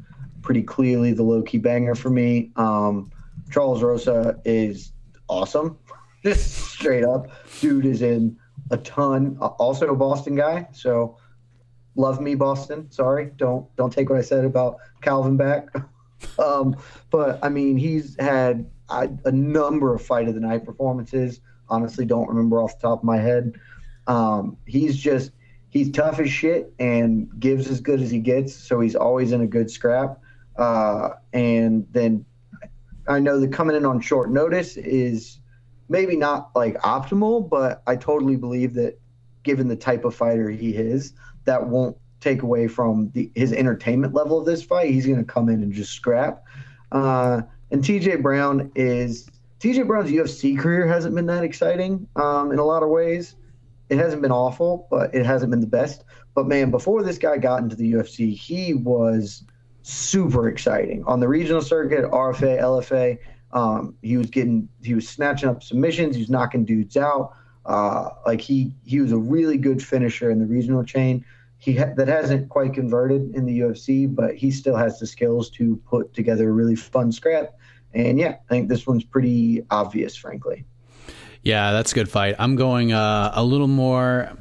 [0.47, 2.53] pretty clearly the low key banger for me.
[2.55, 3.11] Um,
[3.51, 4.92] Charles Rosa is
[5.28, 5.76] awesome,
[6.22, 7.28] just straight up.
[7.61, 8.38] Dude is in
[8.70, 9.36] a ton.
[9.40, 11.18] Also a Boston guy, so
[11.97, 12.88] love me Boston.
[12.92, 15.68] Sorry, don't don't take what I said about Calvin back.
[16.38, 16.76] um,
[17.11, 21.40] but I mean, he's had a number of fight of the night performances.
[21.68, 23.57] Honestly, don't remember off the top of my head.
[24.07, 25.32] Um, he's just
[25.70, 28.55] he's tough as shit and gives as good as he gets.
[28.55, 30.20] So he's always in a good scrap.
[30.59, 32.24] Uh, and then
[33.09, 35.40] I know that coming in on short notice is
[35.88, 38.98] maybe not like optimal, but I totally believe that
[39.42, 41.12] given the type of fighter he is,
[41.44, 44.90] that won't take away from the, his entertainment level of this fight.
[44.90, 46.42] He's going to come in and just scrap.
[46.90, 49.28] Uh, and TJ Brown is
[49.61, 53.36] TJ Brown's UFC career hasn't been that exciting um, in a lot of ways.
[53.88, 56.04] It hasn't been awful, but it hasn't been the best.
[56.34, 59.44] But man, before this guy got into the UFC, he was
[59.87, 63.18] super exciting on the regional circuit, RFA, LFA.
[63.53, 66.16] Um, he was getting, he was snatching up submissions.
[66.16, 67.34] He was knocking dudes out.
[67.64, 71.24] Uh, like he, he was a really good finisher in the regional chain.
[71.59, 75.51] He ha- that hasn't quite converted in the UFC, but he still has the skills
[75.51, 77.55] to put together a really fun scrap.
[77.95, 80.64] And yeah, I think this one's pretty obvious, frankly.
[81.43, 82.34] Yeah, that's a good fight.
[82.41, 84.37] I'm going uh, a little more.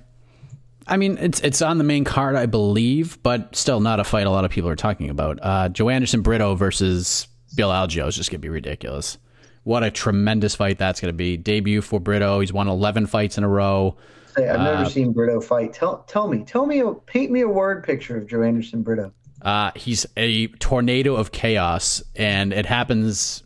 [0.87, 4.27] I mean, it's it's on the main card, I believe, but still not a fight
[4.27, 5.39] a lot of people are talking about.
[5.41, 9.17] Uh, Joanderson Brito versus Bill Algeo is just going to be ridiculous.
[9.63, 11.37] What a tremendous fight that's going to be.
[11.37, 12.39] Debut for Brito.
[12.39, 13.97] He's won 11 fights in a row.
[14.37, 15.73] I've never uh, seen Brito fight.
[15.73, 19.11] Tell tell me, tell me, paint me a word picture of Joanderson Brito.
[19.41, 23.43] Uh, he's a tornado of chaos, and it happens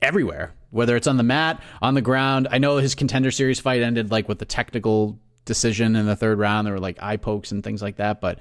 [0.00, 2.48] everywhere whether it's on the mat, on the ground.
[2.50, 6.38] I know his contender series fight ended like with the technical decision in the third
[6.38, 6.66] round.
[6.66, 8.20] There were like eye pokes and things like that.
[8.20, 8.40] But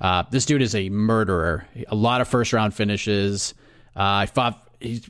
[0.00, 1.66] uh, this dude is a murderer.
[1.88, 3.54] A lot of first round finishes.
[3.96, 5.08] Uh, I thought he's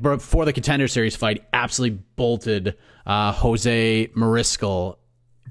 [0.00, 2.76] before the contender series fight, absolutely bolted
[3.06, 4.98] uh, Jose Mariscal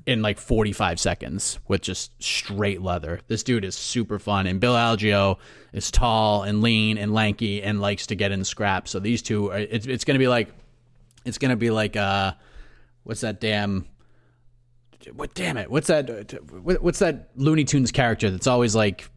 [0.05, 3.19] in like 45 seconds with just straight leather.
[3.27, 4.47] This dude is super fun.
[4.47, 5.37] And Bill Algeo
[5.73, 8.91] is tall and lean and lanky and likes to get in scraps.
[8.91, 10.49] So these two, are, it's, it's going to be like,
[11.23, 12.33] it's going to be like, uh,
[13.03, 13.87] what's that damn,
[15.15, 19.09] what, damn it, what's that, what's that Looney Tunes character that's always like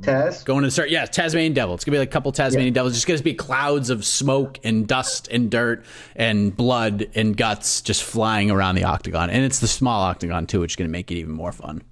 [0.00, 0.44] Taz?
[0.44, 1.74] Going to start, yeah, Tasmanian Devil.
[1.74, 2.78] It's gonna be like a couple Tasmanian yeah.
[2.78, 2.92] Devils.
[2.92, 7.82] It's just gonna be clouds of smoke and dust and dirt and blood and guts
[7.82, 9.30] just flying around the octagon.
[9.30, 11.82] And it's the small octagon too, which is gonna make it even more fun.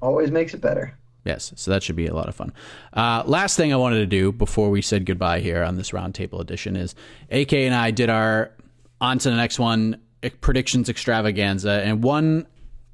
[0.00, 0.98] Always makes it better.
[1.24, 2.52] Yes, so that should be a lot of fun.
[2.92, 6.40] Uh, last thing I wanted to do before we said goodbye here on this roundtable
[6.40, 6.96] edition is
[7.30, 8.50] AK and I did our
[9.00, 10.00] on to the next one
[10.40, 12.46] predictions extravaganza, and one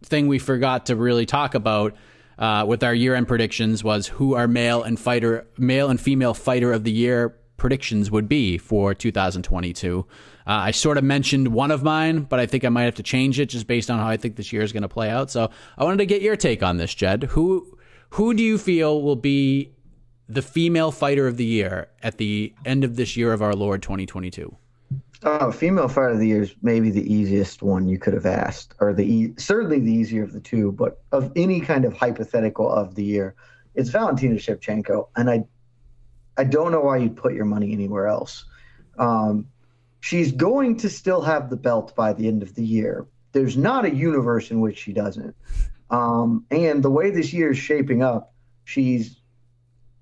[0.02, 1.94] thing we forgot to really talk about
[2.38, 6.34] uh, with our year end predictions was who our male and fighter, male and female
[6.34, 10.06] fighter of the year predictions would be for 2022.
[10.46, 13.02] Uh, I sort of mentioned one of mine, but I think I might have to
[13.02, 15.30] change it just based on how I think this year is going to play out.
[15.30, 17.24] So I wanted to get your take on this, Jed.
[17.24, 17.76] Who
[18.10, 19.74] who do you feel will be
[20.28, 23.82] the female fighter of the year at the end of this year of our Lord
[23.82, 24.56] 2022?
[25.24, 28.74] Oh, female fighter of the year is maybe the easiest one you could have asked,
[28.80, 30.70] or the e- certainly the easier of the two.
[30.72, 33.34] But of any kind of hypothetical of the year,
[33.74, 35.44] it's Valentina Shevchenko, and I,
[36.36, 38.44] I don't know why you'd put your money anywhere else.
[38.96, 39.48] Um,
[40.00, 43.06] she's going to still have the belt by the end of the year.
[43.32, 45.34] There's not a universe in which she doesn't.
[45.90, 49.16] Um, and the way this year is shaping up, she's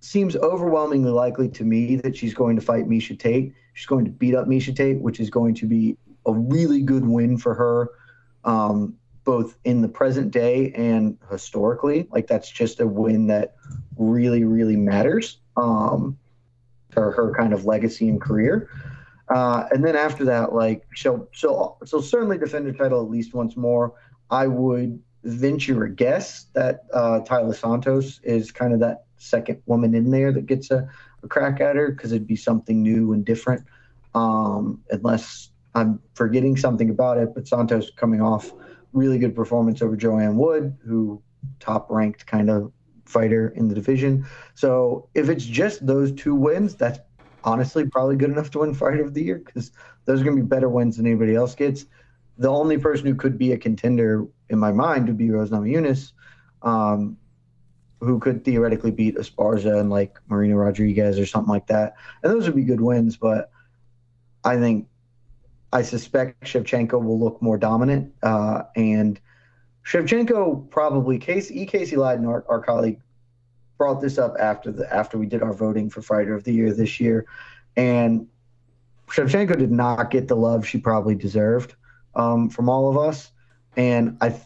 [0.01, 3.53] seems overwhelmingly likely to me that she's going to fight Miesha Tate.
[3.77, 7.05] She's going to beat up Miesha Tate, which is going to be a really good
[7.05, 7.91] win for her,
[8.43, 12.09] um, both in the present day and historically.
[12.11, 13.55] Like that's just a win that
[13.99, 16.19] really, really matters um,
[16.95, 18.71] her kind of legacy and career.
[19.29, 23.35] Uh, and then after that, like she'll she'll she'll certainly defend her title at least
[23.35, 23.93] once more.
[24.31, 29.95] I would venture a guess that uh, Taila Santos is kind of that second woman
[29.95, 30.89] in there that gets a,
[31.27, 33.65] a crack at her because it'd be something new and different.
[34.15, 38.53] Um, unless I'm forgetting something about it, but Santos coming off
[38.93, 41.23] really good performance over Joanne Wood, who
[41.61, 42.73] top ranked kind of
[43.05, 44.27] fighter in the division.
[44.55, 46.99] So if it's just those two wins, that's
[47.45, 49.71] honestly probably good enough to win fighter of the year because
[50.07, 51.85] those are going to be better wins than anybody else gets.
[52.39, 56.13] The only person who could be a contender in my mind would be Rose Namajunas.
[56.63, 57.19] Um,
[58.01, 61.95] who could theoretically beat Esparza and like Marina Rodriguez or something like that.
[62.23, 63.51] And those would be good wins, but
[64.45, 64.89] I think
[65.73, 68.13] I suspect Shevchenko will look more dominant.
[68.23, 69.21] Uh, and
[69.85, 71.67] Shevchenko probably Casey E.
[71.67, 73.01] Casey Leydon, our, our colleague,
[73.79, 76.73] brought this up after the after we did our voting for fighter of the year
[76.73, 77.27] this year,
[77.77, 78.27] and
[79.09, 81.75] Shevchenko did not get the love she probably deserved
[82.15, 83.31] um, from all of us.
[83.77, 84.41] And I,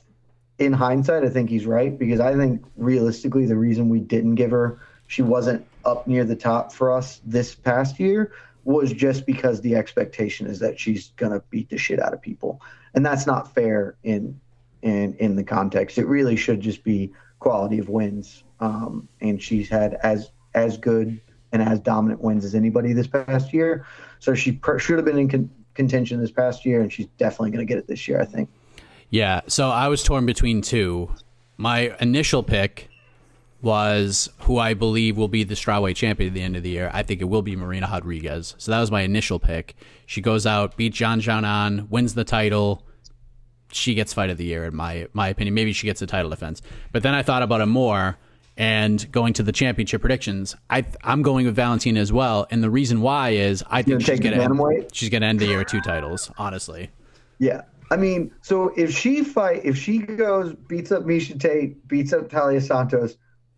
[0.60, 4.50] in hindsight, I think he's right because I think realistically the reason we didn't give
[4.50, 8.32] her, she wasn't up near the top for us this past year,
[8.64, 12.60] was just because the expectation is that she's gonna beat the shit out of people,
[12.94, 14.38] and that's not fair in
[14.82, 15.96] in in the context.
[15.96, 21.18] It really should just be quality of wins, um, and she's had as as good
[21.52, 23.86] and as dominant wins as anybody this past year.
[24.18, 27.50] So she per- should have been in con- contention this past year, and she's definitely
[27.50, 28.50] going to get it this year, I think.
[29.10, 29.42] Yeah.
[29.46, 31.10] So I was torn between two.
[31.56, 32.88] My initial pick
[33.62, 36.90] was who I believe will be the strawweight champion at the end of the year.
[36.94, 38.54] I think it will be Marina Rodriguez.
[38.56, 39.74] So that was my initial pick.
[40.06, 42.86] She goes out, beats Zhang Zhaonan, wins the title.
[43.72, 45.54] She gets fight of the year, in my my opinion.
[45.54, 46.62] Maybe she gets the title defense.
[46.92, 48.16] But then I thought about it more
[48.60, 52.46] and going to the championship predictions, I I'm going with Valentina as well.
[52.50, 55.58] And the reason why is I think she's gonna end, she's gonna end the year
[55.58, 56.30] with two titles.
[56.36, 56.90] Honestly.
[57.38, 62.12] Yeah, I mean, so if she fight, if she goes beats up Miesha Tate, beats
[62.12, 63.16] up Taila Santos,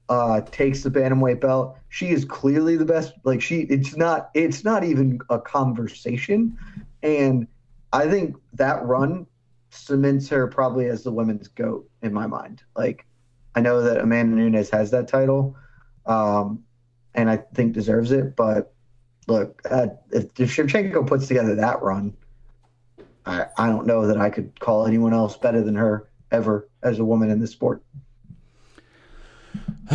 [0.09, 3.13] uh, takes the bantamweight belt, she is clearly the best.
[3.25, 6.57] Like she, it's not it's not even a conversation,
[7.03, 7.47] and
[7.93, 9.27] I think that run
[9.71, 12.63] cements her probably as the women's goat in my mind.
[12.77, 13.07] Like
[13.55, 15.57] I know that Amanda Nunes has that title,
[16.07, 16.63] um,
[17.15, 18.35] and I think deserves it.
[18.35, 18.73] But
[19.29, 22.17] look, uh, if, if Shevchenko puts together that run,
[23.27, 26.99] I, I don't know that I could call anyone else better than her ever as
[26.99, 27.83] a woman in this sport.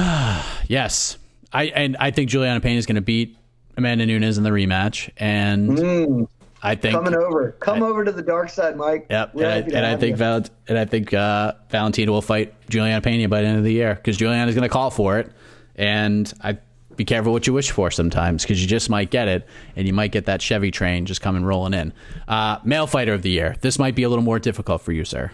[0.68, 1.18] yes,
[1.52, 3.38] I and I think Julianna Peña is going to beat
[3.76, 6.28] Amanda Nunes in the rematch, and mm.
[6.62, 9.08] I think coming over, come I, over to the dark side, Mike.
[9.10, 13.02] Yep, and I, and I, think Val, and I think uh, Valentina will fight Julianna
[13.02, 15.32] Peña by the end of the year because Julianna is going to call for it,
[15.76, 16.58] and I
[16.98, 19.94] be careful what you wish for sometimes because you just might get it, and you
[19.94, 21.94] might get that Chevy train just coming rolling in.
[22.28, 23.56] Uh, male fighter of the year.
[23.62, 25.32] This might be a little more difficult for you, sir.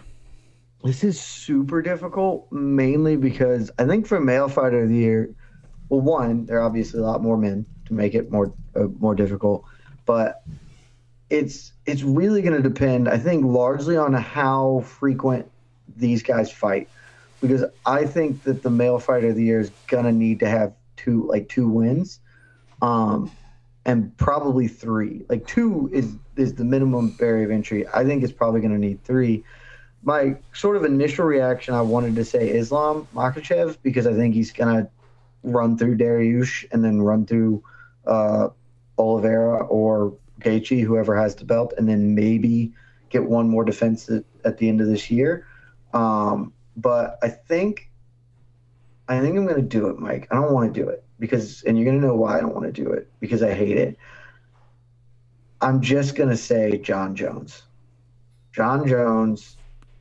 [0.84, 5.34] This is super difficult, mainly because I think for male fighter of the year,
[5.88, 9.16] well, one, there are obviously a lot more men to make it more uh, more
[9.16, 9.64] difficult,
[10.05, 10.43] but
[11.30, 15.49] it's it's really going to depend, I think, largely on how frequent
[15.95, 16.89] these guys fight,
[17.41, 20.49] because I think that the male fighter of the year is going to need to
[20.49, 22.19] have two like two wins,
[22.81, 23.31] um,
[23.85, 25.25] and probably three.
[25.29, 27.87] Like two is is the minimum barrier of entry.
[27.87, 29.43] I think it's probably going to need three.
[30.03, 34.51] My sort of initial reaction, I wanted to say Islam Makhachev because I think he's
[34.51, 34.89] going to
[35.43, 37.63] run through Dariush and then run through
[38.05, 38.49] uh,
[38.97, 42.73] Oliveira or Gaethje, whoever has the belt, and then maybe
[43.09, 45.47] get one more defense at, at the end of this year.
[45.93, 47.89] Um, but I think
[49.07, 50.27] I think I'm going to do it, Mike.
[50.31, 52.55] I don't want to do it because, and you're going to know why I don't
[52.55, 53.97] want to do it because I hate it.
[55.61, 57.63] I'm just going to say Jon Jones.
[58.53, 59.57] Jon Jones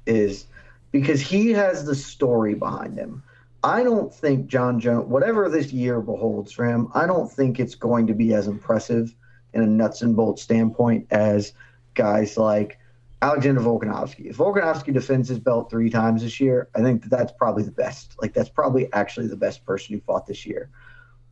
[0.07, 0.47] is
[0.91, 3.23] because he has the story behind him.
[3.65, 7.77] I don't think Jon Jones, whatever this year beholds for him, I don't think it's
[7.77, 9.15] going to be as impressive
[9.55, 11.53] in a nuts and bolts standpoint as
[11.95, 12.79] guys like
[13.23, 14.27] Alexander Volkanovski.
[14.27, 17.71] If Volkanovski defends his belt three times this year, I think that that's probably the
[17.71, 18.17] best.
[18.21, 20.69] Like that's probably actually the best person who fought this year.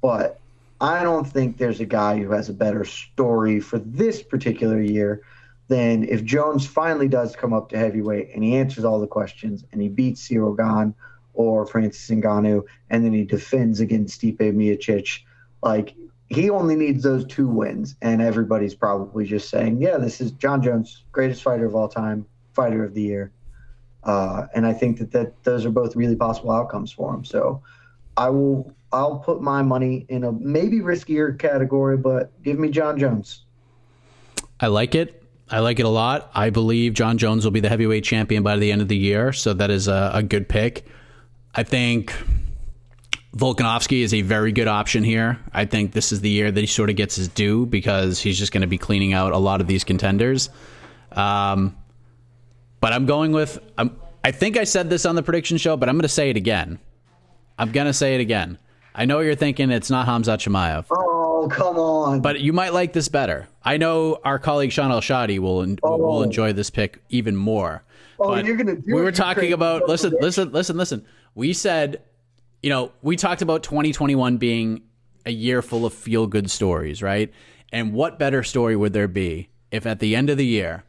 [0.01, 0.39] But
[0.81, 5.23] I don't think there's a guy who has a better story for this particular year
[5.67, 9.65] than if Jones finally does come up to heavyweight and he answers all the questions
[9.73, 10.95] and he beats Gane
[11.35, 15.23] or Francis Ngannou and then he defends against Stipe Miocic.
[15.61, 15.95] Like
[16.31, 20.63] he only needs those two wins, and everybody's probably just saying, "Yeah, this is Jon
[20.63, 22.25] Jones, greatest fighter of all time,
[22.55, 23.33] fighter of the year."
[24.05, 27.25] Uh, and I think that, that those are both really possible outcomes for him.
[27.25, 27.63] So
[28.17, 32.99] I will I'll put my money in a maybe riskier category, but give me Jon
[32.99, 33.45] Jones.
[34.61, 35.23] I like it.
[35.49, 36.31] I like it a lot.
[36.33, 39.33] I believe Jon Jones will be the heavyweight champion by the end of the year,
[39.33, 40.87] so that is a, a good pick.
[41.55, 42.15] I think
[43.37, 45.39] Volkanovski is a very good option here.
[45.53, 48.39] I think this is the year that he sort of gets his due because he's
[48.39, 50.51] just going to be cleaning out a lot of these contenders.
[51.13, 51.77] Um,
[52.81, 53.59] but I'm going with.
[53.79, 56.31] I'm, I think I said this on the prediction show, but I'm going to say
[56.31, 56.79] it again.
[57.59, 58.59] I'm going to say it again.
[58.95, 60.87] I know you're thinking it's not Khamzat Chimaev.
[60.91, 62.21] Oh, come on.
[62.21, 63.49] But you might like this better.
[63.63, 65.97] I know our colleague Shaun Al-Shatti will oh.
[65.97, 67.85] will enjoy this pick even more.
[68.19, 71.07] Oh, but you're going to do We were talking about listen, listen, listen, listen.
[71.35, 72.03] We said
[72.63, 74.83] you know, we talked about 2021 being
[75.27, 77.33] a year full of feel good stories, right?
[77.73, 80.85] And what better story would there be if at the end of the year,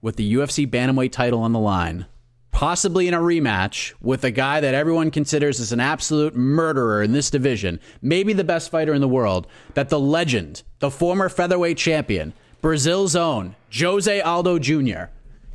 [0.00, 2.06] with the UFC Bantamweight title on the line,
[2.50, 7.12] possibly in a rematch with a guy that everyone considers as an absolute murderer in
[7.12, 11.76] this division, maybe the best fighter in the world, that the legend, the former featherweight
[11.76, 12.32] champion,
[12.62, 15.10] Brazil's own Jose Aldo Jr.,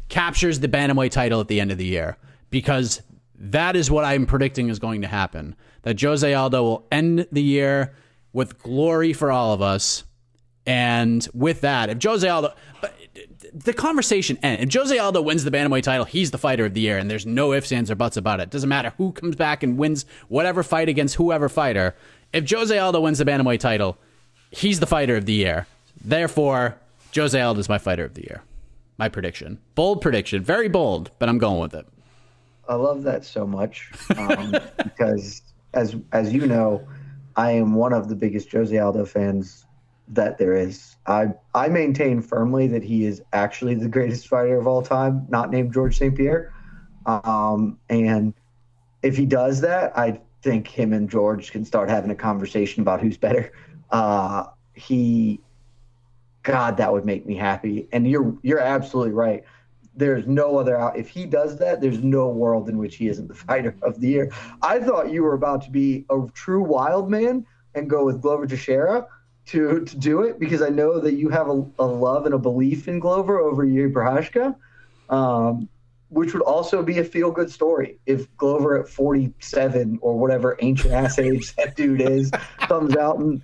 [0.09, 2.17] captures the Bantamweight title at the end of the year
[2.49, 3.01] because
[3.41, 5.55] that is what I'm predicting is going to happen.
[5.81, 7.93] That Jose Aldo will end the year
[8.33, 10.03] with glory for all of us.
[10.65, 12.53] And with that, if Jose Aldo,
[13.53, 14.63] the conversation ends.
[14.63, 17.25] If Jose Aldo wins the Bantamweight title, he's the fighter of the year, and there's
[17.25, 18.51] no ifs, ands, or buts about it.
[18.51, 21.95] Doesn't matter who comes back and wins whatever fight against whoever fighter.
[22.31, 23.97] If Jose Aldo wins the Bantamweight title,
[24.51, 25.65] he's the fighter of the year.
[26.03, 26.77] Therefore,
[27.15, 28.43] Jose Aldo is my fighter of the year.
[28.97, 29.57] My prediction.
[29.73, 30.43] Bold prediction.
[30.43, 31.87] Very bold, but I'm going with it.
[32.67, 34.51] I love that so much um,
[34.83, 35.41] because,
[35.73, 36.87] as as you know,
[37.35, 39.65] I am one of the biggest Jose Aldo fans
[40.09, 40.95] that there is.
[41.05, 45.49] I I maintain firmly that he is actually the greatest fighter of all time, not
[45.49, 46.15] named George St.
[46.15, 46.53] Pierre.
[47.05, 48.33] Um, and
[49.01, 53.01] if he does that, I think him and George can start having a conversation about
[53.01, 53.51] who's better.
[53.89, 55.39] Uh, he,
[56.43, 57.87] God, that would make me happy.
[57.91, 59.43] And you're you're absolutely right.
[59.95, 60.97] There's no other out.
[60.97, 64.07] If he does that, there's no world in which he isn't the fighter of the
[64.07, 64.31] year.
[64.61, 68.47] I thought you were about to be a true wild man and go with Glover
[68.47, 69.07] Teixeira
[69.47, 72.37] to to do it because I know that you have a, a love and a
[72.37, 74.55] belief in Glover over Jiri Prochazka,
[75.09, 75.67] um,
[76.09, 80.93] which would also be a feel good story if Glover at 47 or whatever ancient
[80.93, 83.41] ass age that dude is comes out and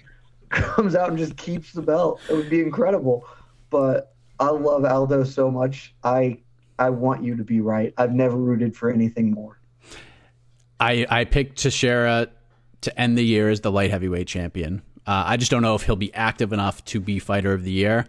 [0.49, 2.21] comes out and just keeps the belt.
[2.29, 3.25] It would be incredible.
[3.69, 5.93] But I love Aldo so much.
[6.03, 6.39] I
[6.79, 7.93] I want you to be right.
[7.97, 9.59] I've never rooted for anything more.
[10.79, 12.27] I I picked Teixeira
[12.81, 14.81] to end the year as the light heavyweight champion.
[15.05, 17.71] Uh, I just don't know if he'll be active enough to be fighter of the
[17.71, 18.05] year.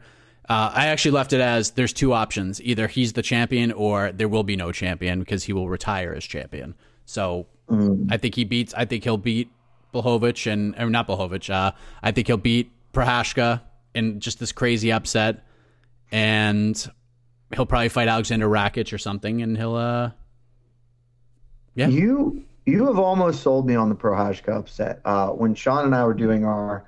[0.48, 4.28] Uh, I actually left it as there's two options: either he's the champion or there
[4.28, 6.74] will be no champion because he will retire as champion.
[7.04, 8.06] So mm.
[8.10, 8.74] I think he beats.
[8.74, 9.50] I think he'll beat
[9.94, 11.50] Blachowicz and or not Blachowicz.
[11.50, 11.72] Uh,
[12.02, 13.62] I think he'll beat Prochazka
[13.94, 15.46] in just this crazy upset,
[16.12, 16.90] and
[17.54, 19.76] he'll probably fight Alexander Rakic or something, and he'll.
[19.76, 20.10] uh
[21.74, 21.88] Yeah.
[21.88, 25.00] You you have almost sold me on the Prochazka upset.
[25.04, 26.84] Uh, when Sean and I were doing our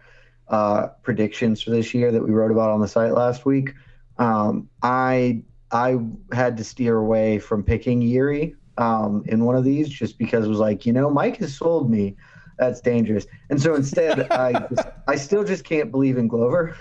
[0.49, 3.73] uh, predictions for this year that we wrote about on the site last week,
[4.19, 5.43] um, I
[5.73, 5.99] I
[6.33, 10.49] had to steer away from picking Jiri um, in one of these just because it
[10.49, 12.17] was like, you know, Mike has sold me.
[12.59, 13.27] That's dangerous.
[13.49, 16.77] And so instead, I just, I still just can't believe in Glover.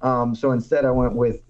[0.00, 1.42] Um, so instead, I went with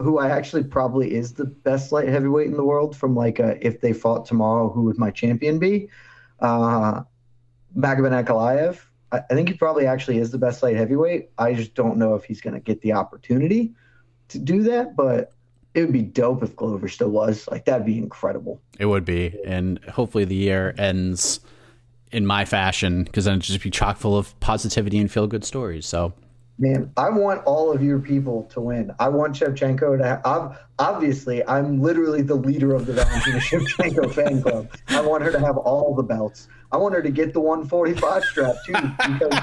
[0.00, 3.64] who I actually probably is the best light heavyweight in the world from like a,
[3.66, 5.88] if they fought tomorrow, who would my champion be?
[6.40, 7.02] Uh,
[7.76, 8.78] Magomed Ankalaev.
[9.10, 11.30] I, I think he probably actually is the best light heavyweight.
[11.38, 13.72] I just don't know if he's going to get the opportunity
[14.28, 15.32] to do that, but
[15.74, 17.48] it would be dope if Glover still was.
[17.48, 18.60] Like that'd be incredible.
[18.78, 21.40] It would be, and hopefully the year ends
[22.10, 25.44] in my fashion because then it'd just be chock full of positivity and feel good
[25.44, 25.86] stories.
[25.86, 26.14] So
[26.60, 28.92] Man, I want all of your people to win.
[28.98, 30.04] I want Shevchenko to.
[30.04, 34.68] Have, obviously, I'm literally the leader of the Valentina Shevchenko fan club.
[34.88, 36.48] I want her to have all the belts.
[36.72, 39.40] I want her to get the 145 strap too, because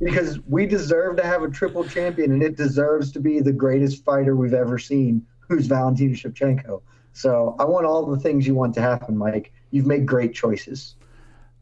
[0.00, 4.04] because we deserve to have a triple champion, and it deserves to be the greatest
[4.04, 6.82] fighter we've ever seen, who's Valentina Shevchenko.
[7.14, 9.52] So I want all the things you want to happen, Mike.
[9.70, 10.94] You've made great choices.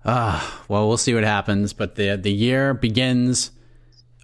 [0.05, 1.73] Ah, uh, well, we'll see what happens.
[1.73, 3.53] But the the year begins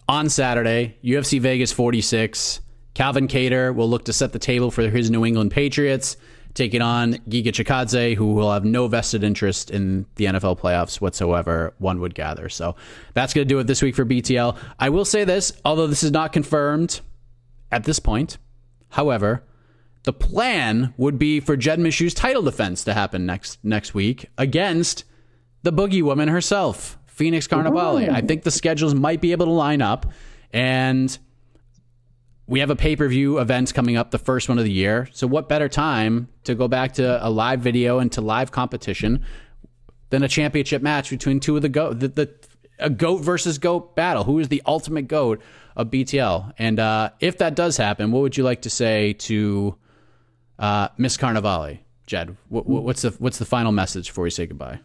[0.08, 2.60] on Saturday, UFC Vegas 46.
[2.94, 6.16] Calvin Kattar will look to set the table for his New England Patriots,
[6.54, 11.74] taking on Giga Chikadze, who will have no vested interest in the NFL playoffs whatsoever,
[11.78, 12.48] one would gather.
[12.48, 12.76] So
[13.12, 14.56] that's going to do it this week for BTL.
[14.78, 17.00] I will say this, although this is not confirmed
[17.72, 18.38] at this point.
[18.90, 19.42] However,
[20.04, 25.04] the plan would be for Jed Meshew's title defense to happen next next week against
[25.62, 28.10] the Boogie Woman herself, Phoenix Carnevale.
[28.10, 30.12] I think the schedules might be able to line up.
[30.52, 31.16] And
[32.46, 35.08] we have a pay per view event coming up, the first one of the year.
[35.12, 39.24] So, what better time to go back to a live video and to live competition
[40.10, 42.34] than a championship match between two of the goat, the, the
[42.80, 44.24] a goat versus goat battle?
[44.24, 45.40] Who is the ultimate goat
[45.76, 46.52] of BTL?
[46.58, 49.76] And uh, if that does happen, what would you like to say to
[50.58, 52.36] uh, Miss Carnevale, Jed?
[52.48, 54.80] What, what's the what's the final message before we say goodbye?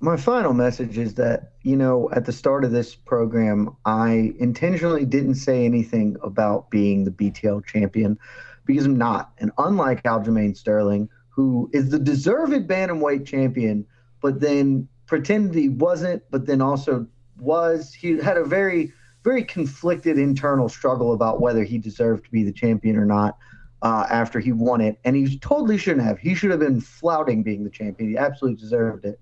[0.00, 5.04] My final message is that you know at the start of this program i intentionally
[5.04, 8.18] didn't say anything about being the btl champion
[8.64, 13.84] because i'm not and unlike aljamain sterling who is the deserved bantamweight champion
[14.20, 17.06] but then pretended he wasn't but then also
[17.38, 18.92] was he had a very
[19.24, 23.36] very conflicted internal struggle about whether he deserved to be the champion or not
[23.82, 26.18] uh, after he won it, and he totally shouldn't have.
[26.18, 28.10] He should have been flouting being the champion.
[28.10, 29.20] He absolutely deserved it.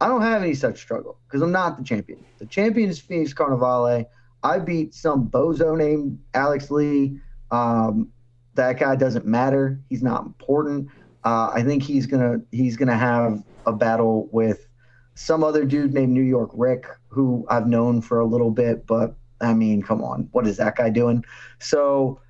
[0.00, 2.24] I don't have any such struggle because I'm not the champion.
[2.38, 4.06] The champion is Phoenix Carnevale.
[4.42, 7.20] I beat some bozo named Alex Lee.
[7.50, 8.12] Um,
[8.54, 9.80] that guy doesn't matter.
[9.88, 10.88] He's not important.
[11.24, 14.66] Uh, I think he's gonna he's gonna have a battle with
[15.14, 19.16] some other dude named New York Rick, who I've known for a little bit, but
[19.40, 21.24] I mean, come on, what is that guy doing?
[21.58, 22.20] So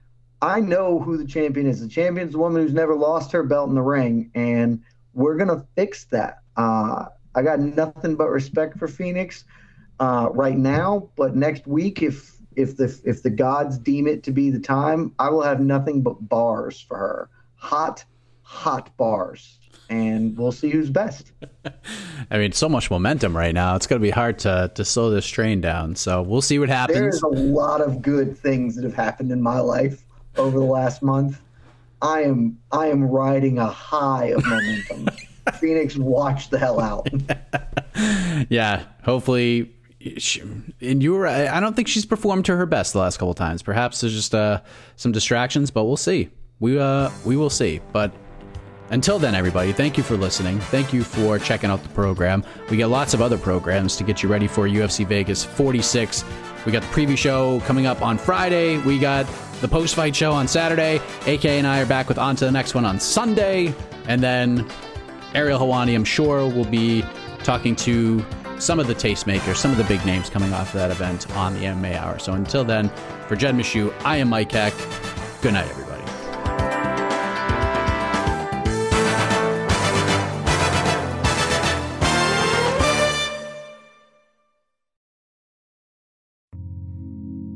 [0.41, 1.81] I know who the champion is.
[1.81, 4.83] The champion's the woman who's never lost her belt in the ring, and
[5.13, 6.39] we're gonna fix that.
[6.57, 9.45] Uh, I got nothing but respect for Phoenix
[10.01, 14.33] uh, right now, but next week, if if the if the gods deem it to
[14.33, 17.31] be the time, I will have nothing but bars for her.
[17.57, 18.05] Hot,
[18.43, 21.33] hot bars, and we'll see who's best.
[22.31, 23.77] I mean, so much momentum right now.
[23.77, 25.97] It's going to be hard to to slow this train down.
[25.97, 26.99] So we'll see what happens.
[26.99, 30.05] There's a lot of good things that have happened in my life
[30.37, 31.41] over the last month.
[32.03, 35.09] I am I am riding a high of momentum.
[35.57, 37.09] Phoenix, watch the hell out.
[38.49, 39.75] yeah, hopefully.
[40.17, 40.41] She,
[40.81, 43.63] and you were, I don't think she's performed to her best the last couple times.
[43.63, 44.61] Perhaps there's just uh,
[44.97, 46.31] some distractions, but we'll see.
[46.61, 47.81] We uh, we will see.
[47.93, 48.13] But
[48.91, 50.61] until then, everybody, thank you for listening.
[50.61, 52.45] Thank you for checking out the program.
[52.71, 56.25] We got lots of other programs to get you ready for UFC Vegas 46.
[56.65, 58.79] We got the preview show coming up on Friday.
[58.79, 59.27] We got
[59.61, 60.97] the post fight show on Saturday.
[61.27, 63.75] AK and I are back with On to the Next One on Sunday.
[64.07, 64.67] And then
[65.35, 67.05] Ariel Helwani, I'm sure, will be
[67.45, 68.25] talking to
[68.59, 71.55] some of the tastemakers, some of the big names coming off of that event on
[71.55, 72.19] the MMA Hour.
[72.19, 72.91] So until then,
[73.29, 74.75] for Jed Meshew, I am Mike Heck.
[75.43, 76.03] Good night, everybody.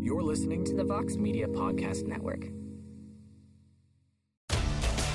[0.01, 2.62] You're listening to the Vox Media Podcast Network.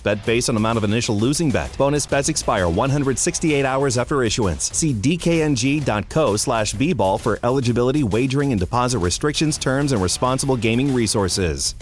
[0.00, 1.76] bet based on amount of initial losing bet.
[1.78, 4.70] Bonus bets expire 168 hours after issuance.
[4.72, 11.74] See dkng.co slash bball for eligibility, wagering, and deposit restrictions, terms, and responsible gaming resources.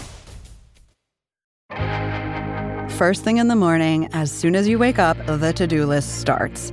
[2.90, 6.20] First thing in the morning, as soon as you wake up, the to do list
[6.20, 6.72] starts.